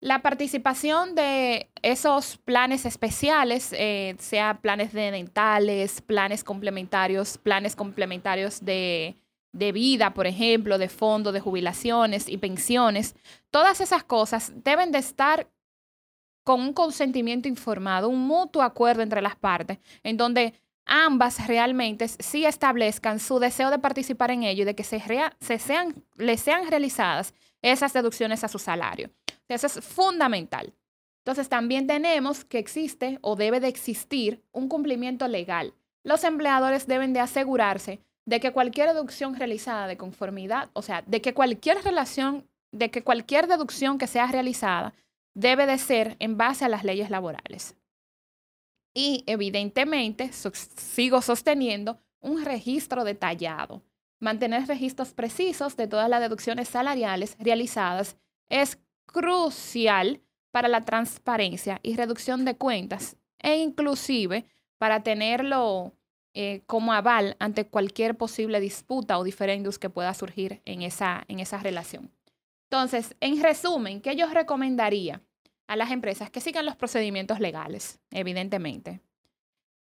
La 0.00 0.22
participación 0.22 1.16
de 1.16 1.70
esos 1.82 2.36
planes 2.38 2.86
especiales, 2.86 3.72
eh, 3.72 4.14
sea 4.20 4.60
planes 4.60 4.92
de 4.92 5.10
dentales, 5.10 6.00
planes 6.00 6.44
complementarios, 6.44 7.36
planes 7.38 7.74
complementarios 7.74 8.64
de 8.64 9.16
de 9.52 9.72
vida, 9.72 10.14
por 10.14 10.26
ejemplo, 10.26 10.78
de 10.78 10.88
fondo 10.88 11.32
de 11.32 11.40
jubilaciones 11.40 12.28
y 12.28 12.36
pensiones, 12.38 13.14
todas 13.50 13.80
esas 13.80 14.04
cosas 14.04 14.52
deben 14.62 14.92
de 14.92 14.98
estar 14.98 15.48
con 16.44 16.60
un 16.60 16.72
consentimiento 16.72 17.48
informado, 17.48 18.08
un 18.08 18.26
mutuo 18.26 18.62
acuerdo 18.62 19.02
entre 19.02 19.20
las 19.20 19.36
partes, 19.36 19.78
en 20.02 20.16
donde 20.16 20.54
ambas 20.86 21.46
realmente 21.46 22.08
sí 22.08 22.46
establezcan 22.46 23.20
su 23.20 23.38
deseo 23.38 23.70
de 23.70 23.78
participar 23.78 24.30
en 24.30 24.44
ello 24.44 24.62
y 24.62 24.64
de 24.66 24.74
que 24.74 24.84
se, 24.84 25.02
se 25.40 25.58
sean, 25.58 26.02
le 26.16 26.38
sean 26.38 26.68
realizadas 26.70 27.34
esas 27.60 27.92
deducciones 27.92 28.44
a 28.44 28.48
su 28.48 28.58
salario. 28.58 29.10
Eso 29.48 29.66
es 29.66 29.80
fundamental. 29.84 30.72
Entonces 31.18 31.50
también 31.50 31.86
tenemos 31.86 32.44
que 32.44 32.58
existe 32.58 33.18
o 33.20 33.36
debe 33.36 33.60
de 33.60 33.68
existir 33.68 34.42
un 34.52 34.68
cumplimiento 34.68 35.28
legal. 35.28 35.74
Los 36.02 36.24
empleadores 36.24 36.86
deben 36.86 37.12
de 37.12 37.20
asegurarse 37.20 38.00
de 38.28 38.40
que 38.40 38.52
cualquier 38.52 38.92
deducción 38.92 39.34
realizada 39.36 39.86
de 39.86 39.96
conformidad, 39.96 40.68
o 40.74 40.82
sea, 40.82 41.02
de 41.06 41.22
que 41.22 41.32
cualquier 41.32 41.82
relación, 41.82 42.46
de 42.72 42.90
que 42.90 43.02
cualquier 43.02 43.46
deducción 43.46 43.96
que 43.96 44.06
sea 44.06 44.26
realizada 44.26 44.92
debe 45.34 45.64
de 45.64 45.78
ser 45.78 46.14
en 46.18 46.36
base 46.36 46.66
a 46.66 46.68
las 46.68 46.84
leyes 46.84 47.08
laborales. 47.08 47.74
Y 48.94 49.24
evidentemente, 49.26 50.30
sigo 50.32 51.22
sosteniendo 51.22 52.00
un 52.20 52.44
registro 52.44 53.02
detallado. 53.04 53.82
Mantener 54.20 54.66
registros 54.66 55.14
precisos 55.14 55.78
de 55.78 55.86
todas 55.86 56.10
las 56.10 56.20
deducciones 56.20 56.68
salariales 56.68 57.34
realizadas 57.38 58.18
es 58.50 58.78
crucial 59.06 60.20
para 60.50 60.68
la 60.68 60.84
transparencia 60.84 61.80
y 61.82 61.96
reducción 61.96 62.44
de 62.44 62.56
cuentas 62.58 63.16
e 63.38 63.56
inclusive 63.56 64.44
para 64.76 65.02
tenerlo 65.02 65.94
eh, 66.40 66.62
como 66.66 66.92
aval 66.92 67.34
ante 67.40 67.66
cualquier 67.66 68.16
posible 68.16 68.60
disputa 68.60 69.18
o 69.18 69.24
diferendus 69.24 69.76
que 69.76 69.90
pueda 69.90 70.14
surgir 70.14 70.62
en 70.66 70.82
esa, 70.82 71.24
en 71.26 71.40
esa 71.40 71.58
relación. 71.58 72.12
Entonces, 72.70 73.16
en 73.18 73.42
resumen, 73.42 74.00
¿qué 74.00 74.14
yo 74.14 74.28
recomendaría 74.32 75.20
a 75.66 75.74
las 75.74 75.90
empresas? 75.90 76.30
Que 76.30 76.40
sigan 76.40 76.64
los 76.64 76.76
procedimientos 76.76 77.40
legales, 77.40 77.98
evidentemente. 78.12 79.00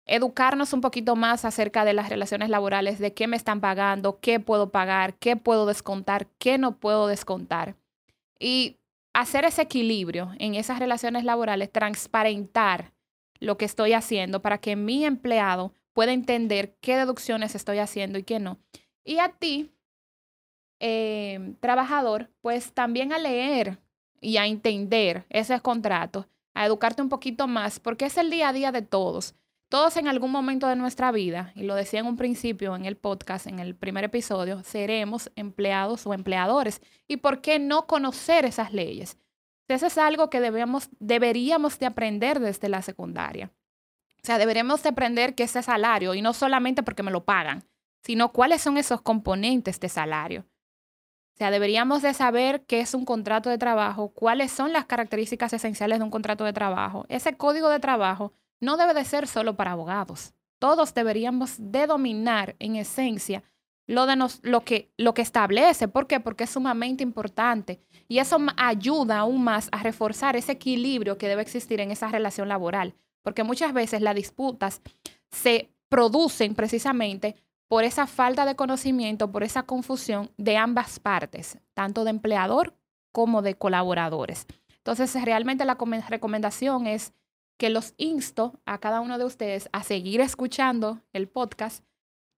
Educarnos 0.06 0.72
un 0.72 0.80
poquito 0.80 1.14
más 1.14 1.44
acerca 1.44 1.84
de 1.84 1.92
las 1.92 2.08
relaciones 2.08 2.48
laborales, 2.48 3.00
de 3.00 3.12
qué 3.12 3.26
me 3.26 3.36
están 3.36 3.60
pagando, 3.60 4.18
qué 4.20 4.40
puedo 4.40 4.70
pagar, 4.70 5.12
qué 5.18 5.36
puedo 5.36 5.66
descontar, 5.66 6.26
qué 6.38 6.56
no 6.56 6.78
puedo 6.78 7.06
descontar. 7.06 7.76
Y 8.40 8.78
hacer 9.12 9.44
ese 9.44 9.60
equilibrio 9.60 10.30
en 10.38 10.54
esas 10.54 10.78
relaciones 10.78 11.24
laborales, 11.24 11.70
transparentar 11.70 12.94
lo 13.40 13.58
que 13.58 13.66
estoy 13.66 13.92
haciendo 13.92 14.40
para 14.40 14.56
que 14.56 14.74
mi 14.74 15.04
empleado 15.04 15.74
pueda 15.96 16.12
entender 16.12 16.76
qué 16.82 16.94
deducciones 16.94 17.54
estoy 17.54 17.78
haciendo 17.78 18.18
y 18.18 18.22
qué 18.22 18.38
no. 18.38 18.58
Y 19.02 19.18
a 19.18 19.30
ti, 19.30 19.72
eh, 20.78 21.54
trabajador, 21.60 22.28
pues 22.42 22.74
también 22.74 23.14
a 23.14 23.18
leer 23.18 23.78
y 24.20 24.36
a 24.36 24.46
entender 24.46 25.24
esos 25.30 25.62
contratos, 25.62 26.26
a 26.52 26.66
educarte 26.66 27.00
un 27.00 27.08
poquito 27.08 27.46
más, 27.46 27.80
porque 27.80 28.04
es 28.04 28.18
el 28.18 28.28
día 28.28 28.50
a 28.50 28.52
día 28.52 28.72
de 28.72 28.82
todos. 28.82 29.36
Todos 29.70 29.96
en 29.96 30.06
algún 30.06 30.30
momento 30.30 30.68
de 30.68 30.76
nuestra 30.76 31.12
vida, 31.12 31.52
y 31.54 31.62
lo 31.62 31.74
decía 31.74 32.00
en 32.00 32.06
un 32.06 32.18
principio 32.18 32.76
en 32.76 32.84
el 32.84 32.98
podcast, 32.98 33.46
en 33.46 33.58
el 33.58 33.74
primer 33.74 34.04
episodio, 34.04 34.62
seremos 34.64 35.32
empleados 35.34 36.06
o 36.06 36.12
empleadores. 36.12 36.82
¿Y 37.08 37.16
por 37.16 37.40
qué 37.40 37.58
no 37.58 37.86
conocer 37.86 38.44
esas 38.44 38.74
leyes? 38.74 39.16
Eso 39.66 39.86
es 39.86 39.96
algo 39.96 40.28
que 40.28 40.40
debemos, 40.42 40.90
deberíamos 41.00 41.78
de 41.78 41.86
aprender 41.86 42.38
desde 42.38 42.68
la 42.68 42.82
secundaria. 42.82 43.50
Sea, 44.26 44.38
deberíamos 44.38 44.82
de 44.82 44.88
aprender 44.88 45.36
qué 45.36 45.44
es 45.44 45.50
ese 45.50 45.62
salario 45.62 46.12
y 46.12 46.20
no 46.20 46.32
solamente 46.32 46.82
porque 46.82 47.04
me 47.04 47.12
lo 47.12 47.24
pagan, 47.24 47.62
sino 48.02 48.32
cuáles 48.32 48.60
son 48.60 48.76
esos 48.76 49.00
componentes 49.00 49.78
de 49.78 49.88
salario. 49.88 50.40
O 50.40 51.36
sea, 51.36 51.52
deberíamos 51.52 52.02
de 52.02 52.12
saber 52.12 52.64
qué 52.66 52.80
es 52.80 52.92
un 52.94 53.04
contrato 53.04 53.50
de 53.50 53.56
trabajo, 53.56 54.08
cuáles 54.08 54.50
son 54.50 54.72
las 54.72 54.86
características 54.86 55.52
esenciales 55.52 56.00
de 56.00 56.04
un 56.04 56.10
contrato 56.10 56.42
de 56.42 56.52
trabajo. 56.52 57.06
Ese 57.08 57.36
código 57.36 57.68
de 57.68 57.78
trabajo 57.78 58.32
no 58.58 58.76
debe 58.76 58.94
de 58.94 59.04
ser 59.04 59.28
solo 59.28 59.54
para 59.54 59.70
abogados, 59.70 60.34
todos 60.58 60.92
deberíamos 60.92 61.54
de 61.60 61.86
dominar 61.86 62.56
en 62.58 62.74
esencia 62.74 63.44
lo, 63.86 64.06
de 64.06 64.16
nos, 64.16 64.40
lo, 64.42 64.62
que, 64.62 64.90
lo 64.96 65.14
que 65.14 65.22
establece. 65.22 65.86
¿Por 65.86 66.08
qué? 66.08 66.18
Porque 66.18 66.44
es 66.44 66.50
sumamente 66.50 67.04
importante 67.04 67.78
y 68.08 68.18
eso 68.18 68.38
ayuda 68.56 69.18
aún 69.18 69.44
más 69.44 69.68
a 69.70 69.84
reforzar 69.84 70.34
ese 70.34 70.50
equilibrio 70.50 71.16
que 71.16 71.28
debe 71.28 71.42
existir 71.42 71.80
en 71.80 71.92
esa 71.92 72.08
relación 72.08 72.48
laboral. 72.48 72.96
Porque 73.26 73.42
muchas 73.42 73.72
veces 73.72 74.02
las 74.02 74.14
disputas 74.14 74.80
se 75.32 75.68
producen 75.88 76.54
precisamente 76.54 77.34
por 77.66 77.82
esa 77.82 78.06
falta 78.06 78.46
de 78.46 78.54
conocimiento, 78.54 79.32
por 79.32 79.42
esa 79.42 79.64
confusión 79.64 80.30
de 80.36 80.56
ambas 80.56 81.00
partes, 81.00 81.58
tanto 81.74 82.04
de 82.04 82.10
empleador 82.10 82.76
como 83.10 83.42
de 83.42 83.56
colaboradores. 83.56 84.46
Entonces, 84.76 85.12
realmente 85.24 85.64
la 85.64 85.76
recomendación 86.08 86.86
es 86.86 87.14
que 87.56 87.68
los 87.68 87.94
insto 87.96 88.60
a 88.64 88.78
cada 88.78 89.00
uno 89.00 89.18
de 89.18 89.24
ustedes 89.24 89.68
a 89.72 89.82
seguir 89.82 90.20
escuchando 90.20 91.00
el 91.12 91.26
podcast, 91.26 91.84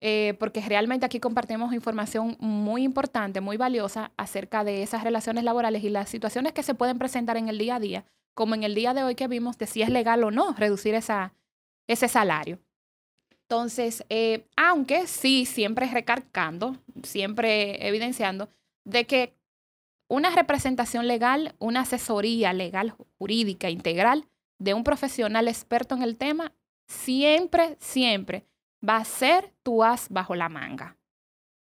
eh, 0.01 0.37
porque 0.39 0.63
realmente 0.63 1.05
aquí 1.05 1.21
compartimos 1.21 1.75
información 1.75 2.35
muy 2.41 2.83
importante, 2.83 3.43
muy 3.43 3.59
valiosa 3.59 4.11
acerca 4.17 4.65
de 4.65 4.83
esas 4.83 5.05
relaciones 5.05 5.45
laborales 5.45 5.85
y 5.85 5.91
las 5.91 6.09
situaciones 6.09 6.55
que 6.55 6.63
se 6.63 6.75
pueden 6.75 6.99
presentar 6.99 7.37
en 7.37 7.51
el 7.51 7.59
día 7.59 7.77
a 7.77 7.81
día, 7.81 8.07
como 8.39 8.55
en 8.55 8.63
el 8.63 8.77
día 8.77 8.95
de 8.95 9.03
hoy 9.03 9.17
que 9.17 9.27
vimos 9.27 9.59
de 9.59 9.67
si 9.67 9.83
es 9.83 9.89
legal 9.89 10.23
o 10.23 10.31
no 10.31 10.53
reducir 10.53 10.95
esa, 10.95 11.35
ese 11.89 12.07
salario. 12.07 12.61
Entonces, 13.33 14.05
eh, 14.11 14.47
aunque 14.57 15.09
sí, 15.09 15.45
siempre 15.45 15.89
recargando, 15.89 16.77
siempre 17.03 17.85
evidenciando 17.89 18.49
de 18.85 19.09
que 19.09 19.35
una 20.07 20.31
representación 20.31 21.09
legal, 21.09 21.57
una 21.59 21.81
asesoría 21.81 22.53
legal, 22.53 22.95
jurídica, 23.19 23.71
integral 23.71 24.29
de 24.61 24.73
un 24.73 24.85
profesional 24.85 25.49
experto 25.49 25.97
en 25.97 26.05
el 26.05 26.17
tema, 26.17 26.53
siempre, 26.87 27.77
siempre 27.81 28.47
va 28.89 28.99
a 28.99 29.05
ser 29.05 29.53
tu 29.65 29.83
as 29.83 30.09
bajo 30.11 30.37
la 30.37 30.49
manga. 30.49 30.97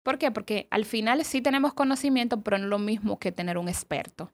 ¿Por 0.02 0.16
qué? 0.16 0.30
Porque 0.30 0.68
al 0.70 0.86
final 0.86 1.22
sí 1.26 1.42
tenemos 1.42 1.74
conocimiento, 1.74 2.40
pero 2.40 2.56
no 2.56 2.64
es 2.64 2.70
lo 2.70 2.78
mismo 2.78 3.18
que 3.18 3.30
tener 3.30 3.58
un 3.58 3.68
experto. 3.68 4.32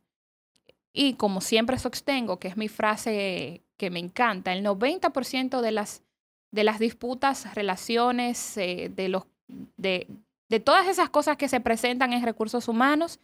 Y 0.93 1.15
como 1.15 1.41
siempre 1.41 1.79
sostengo, 1.79 2.39
que 2.39 2.49
es 2.49 2.57
mi 2.57 2.69
frase 2.69 3.63
que 3.77 3.91
me 3.91 3.99
encanta, 3.99 4.53
el 4.53 4.65
90% 4.65 5.61
de 5.61 5.73
las 5.73 6.03
de 6.51 6.65
las 6.65 6.79
disputas, 6.79 7.55
relaciones, 7.55 8.57
eh, 8.57 8.91
de, 8.95 9.09
los, 9.09 9.25
de, 9.49 10.09
de 10.49 10.61
todas 10.61 10.87
esas 10.87 11.11
cosas 11.11 11.37
que 11.37 11.49
se 11.49 11.61
presentan 11.61 12.13
en 12.13 12.25
recursos 12.25 12.69
humanos, 12.69 13.21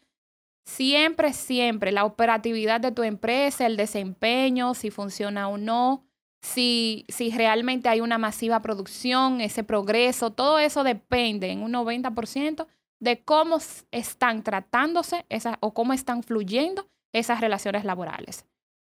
siempre, 0.66 1.32
siempre 1.32 1.92
la 1.92 2.04
operatividad 2.04 2.80
de 2.80 2.92
tu 2.92 3.02
empresa, 3.02 3.66
el 3.66 3.76
desempeño, 3.76 4.74
si 4.74 4.90
funciona 4.90 5.48
o 5.48 5.58
no, 5.58 6.04
si, 6.42 7.06
si 7.08 7.30
realmente 7.30 7.88
hay 7.88 8.00
una 8.00 8.18
masiva 8.18 8.60
producción, 8.60 9.40
ese 9.40 9.64
progreso, 9.64 10.30
todo 10.30 10.58
eso 10.58 10.84
depende 10.84 11.50
en 11.50 11.62
un 11.62 11.72
90% 11.72 12.66
de 13.00 13.22
cómo 13.22 13.58
están 13.90 14.42
tratándose 14.42 15.24
esas, 15.30 15.56
o 15.60 15.72
cómo 15.72 15.94
están 15.94 16.22
fluyendo 16.22 16.86
esas 17.14 17.40
relaciones 17.40 17.86
laborales. 17.86 18.44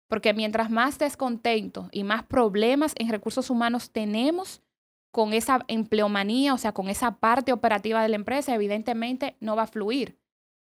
Porque 0.08 0.34
mientras 0.34 0.70
más 0.70 1.00
descontento 1.00 1.90
y 1.92 2.04
más 2.04 2.24
problemas 2.24 2.94
en 2.98 3.10
recursos 3.10 3.50
humanos 3.50 3.92
tenemos 3.92 4.62
con 5.12 5.34
esa 5.34 5.66
empleomanía, 5.68 6.54
o 6.54 6.58
sea, 6.58 6.72
con 6.72 6.90
esa 6.90 7.18
parte 7.18 7.52
operativa 7.52 8.04
de 8.04 8.10
la 8.10 8.16
empresa, 8.16 8.54
evidentemente 8.54 9.36
no 9.40 9.56
va 9.56 9.64
a 9.64 9.68
fluir. 9.68 10.20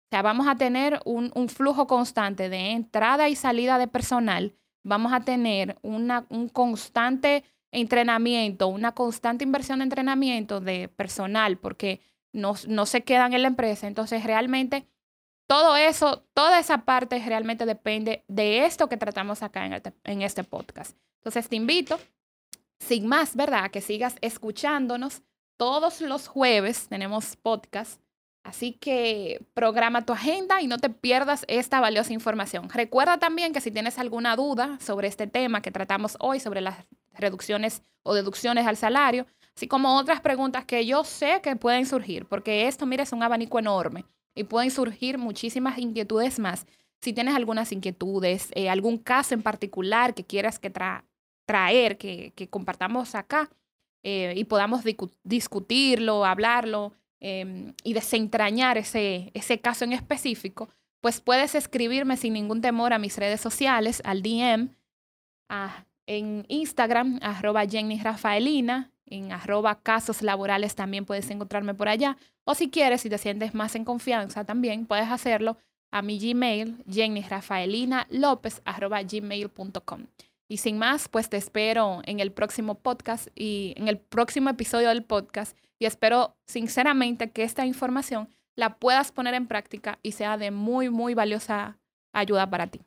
O 0.07 0.09
sea, 0.11 0.23
vamos 0.23 0.49
a 0.49 0.57
tener 0.57 1.01
un, 1.05 1.31
flujo 1.49 1.87
constante 1.87 2.49
de 2.49 2.71
entrada 2.71 3.29
y 3.29 3.37
salida 3.37 3.79
de 3.79 3.87
personal, 3.87 4.55
vamos 4.83 5.13
a 5.13 5.21
tener 5.21 5.79
una, 5.83 6.27
un 6.31 6.49
constante 6.49 7.45
entrenamiento, 7.71 8.69
una 8.69 8.93
constante 8.93 9.45
inversión 9.45 9.79
de 9.79 9.85
entrenamiento 9.85 10.61
de 10.61 10.89
personal, 10.89 11.59
porque 11.59 12.01
no, 12.33 12.55
no 12.67 12.87
se 12.87 13.03
quedan 13.03 13.35
en 13.35 13.43
la 13.43 13.49
empresa. 13.49 13.87
Entonces, 13.87 14.25
realmente 14.25 14.87
todo 15.51 15.75
eso, 15.75 16.25
toda 16.33 16.61
esa 16.61 16.85
parte 16.85 17.21
realmente 17.27 17.67
depende 17.67 18.23
de 18.29 18.67
esto 18.67 18.89
que 18.89 18.97
tratamos 18.97 19.43
acá 19.43 19.67
en, 19.67 19.83
en 20.05 20.23
este 20.23 20.45
podcast. 20.45 20.97
Entonces 21.17 21.49
te 21.49 21.57
invito, 21.57 21.99
sin 22.79 23.09
más, 23.09 23.35
¿verdad? 23.35 23.69
Que 23.73 23.81
sigas 23.81 24.15
escuchándonos. 24.21 25.23
Todos 25.57 26.03
los 26.03 26.29
jueves 26.29 26.87
tenemos 26.87 27.35
podcast. 27.35 28.01
Así 28.45 28.75
que 28.75 29.45
programa 29.53 30.07
tu 30.07 30.13
agenda 30.13 30.63
y 30.63 30.69
no 30.69 30.79
te 30.79 30.89
pierdas 30.89 31.45
esta 31.49 31.81
valiosa 31.81 32.13
información. 32.13 32.71
Recuerda 32.71 33.19
también 33.19 33.53
que 33.53 33.61
si 33.61 33.73
tienes 33.73 33.99
alguna 33.99 34.37
duda 34.37 34.79
sobre 34.81 35.09
este 35.09 35.27
tema 35.27 35.63
que 35.63 35.73
tratamos 35.73 36.17
hoy, 36.21 36.39
sobre 36.39 36.61
las 36.61 36.77
reducciones 37.15 37.83
o 38.05 38.15
deducciones 38.15 38.69
al 38.69 38.77
salario, 38.77 39.27
así 39.57 39.67
como 39.67 39.97
otras 39.97 40.21
preguntas 40.21 40.65
que 40.65 40.87
yo 40.87 41.03
sé 41.03 41.41
que 41.43 41.57
pueden 41.57 41.87
surgir, 41.87 42.25
porque 42.27 42.69
esto, 42.69 42.87
mire, 42.87 43.03
es 43.03 43.13
un 43.13 43.25
abanico 43.25 43.59
enorme 43.59 44.05
y 44.41 44.45
pueden 44.45 44.71
surgir 44.71 45.19
muchísimas 45.19 45.79
inquietudes 45.79 46.39
más. 46.39 46.67
Si 47.01 47.13
tienes 47.13 47.35
algunas 47.35 47.73
inquietudes, 47.73 48.51
eh, 48.55 48.69
algún 48.69 48.99
caso 48.99 49.35
en 49.35 49.43
particular 49.43 50.15
que 50.15 50.25
quieras 50.25 50.59
que 50.59 50.71
traer, 51.47 51.99
que, 51.99 52.49
compartamos 52.51 53.15
acá 53.15 53.51
eh, 54.03 54.35
y 54.37 54.45
podamos 54.45 54.83
discutirlo, 55.23 56.25
hablarlo 56.25 56.95
em, 57.21 57.75
y 57.85 57.93
desentrañar 57.93 58.79
ese, 58.79 59.31
ese 59.35 59.61
caso 59.61 59.85
en 59.85 59.93
específico, 59.93 60.71
pues 61.01 61.21
puedes 61.21 61.55
escribirme 61.55 62.17
sin 62.17 62.35
ningún 62.35 62.61
temor 62.61 62.93
a 62.93 62.99
mis 62.99 63.17
redes 63.17 63.41
sociales, 63.41 64.03
al 64.05 64.23
DM, 64.23 64.71
en 66.07 66.45
Instagram, 66.49 67.19
arroba 67.23 67.67
Jenny 67.67 68.01
Rafaelina, 68.01 68.91
en 69.11 69.33
arroba 69.33 69.83
casos 69.83 70.23
laborales 70.23 70.75
también 70.75 71.05
puedes 71.05 71.31
encontrarme 71.31 71.75
por 71.75 71.89
allá. 71.89 72.17
O 72.45 72.55
si 72.55 72.71
quieres, 72.71 73.03
si 73.03 73.11
te 73.11 73.19
sientes 73.19 73.55
más 73.55 73.75
en 73.75 73.85
confianza 73.85 74.45
también, 74.45 74.87
puedes 74.87 75.11
hacerlo 75.11 75.59
a 75.91 76.03
mi 76.03 76.19
Gmail, 76.19 76.85
gmail.com 79.07 80.07
Y 80.49 80.57
sin 80.57 80.79
más, 80.79 81.09
pues 81.09 81.29
te 81.29 81.37
espero 81.37 82.01
en 82.05 82.21
el 82.21 82.33
próximo 82.33 82.77
podcast 82.77 83.29
y 83.35 83.75
en 83.77 83.89
el 83.89 83.99
próximo 83.99 84.51
episodio 84.51 84.89
del 84.89 85.05
podcast. 85.05 85.57
Y 85.79 85.87
espero 85.87 86.37
sinceramente 86.47 87.31
que 87.31 87.43
esta 87.43 87.67
información 87.67 88.29
la 88.57 88.79
puedas 88.79 89.11
poner 89.13 89.35
en 89.35 89.49
práctica 89.49 89.99
y 90.03 90.13
sea 90.13 90.37
de 90.37 90.51
muy, 90.51 90.91
muy 90.91 91.15
valiosa 91.15 91.79
ayuda 92.13 92.49
para 92.49 92.69
ti. 92.69 92.81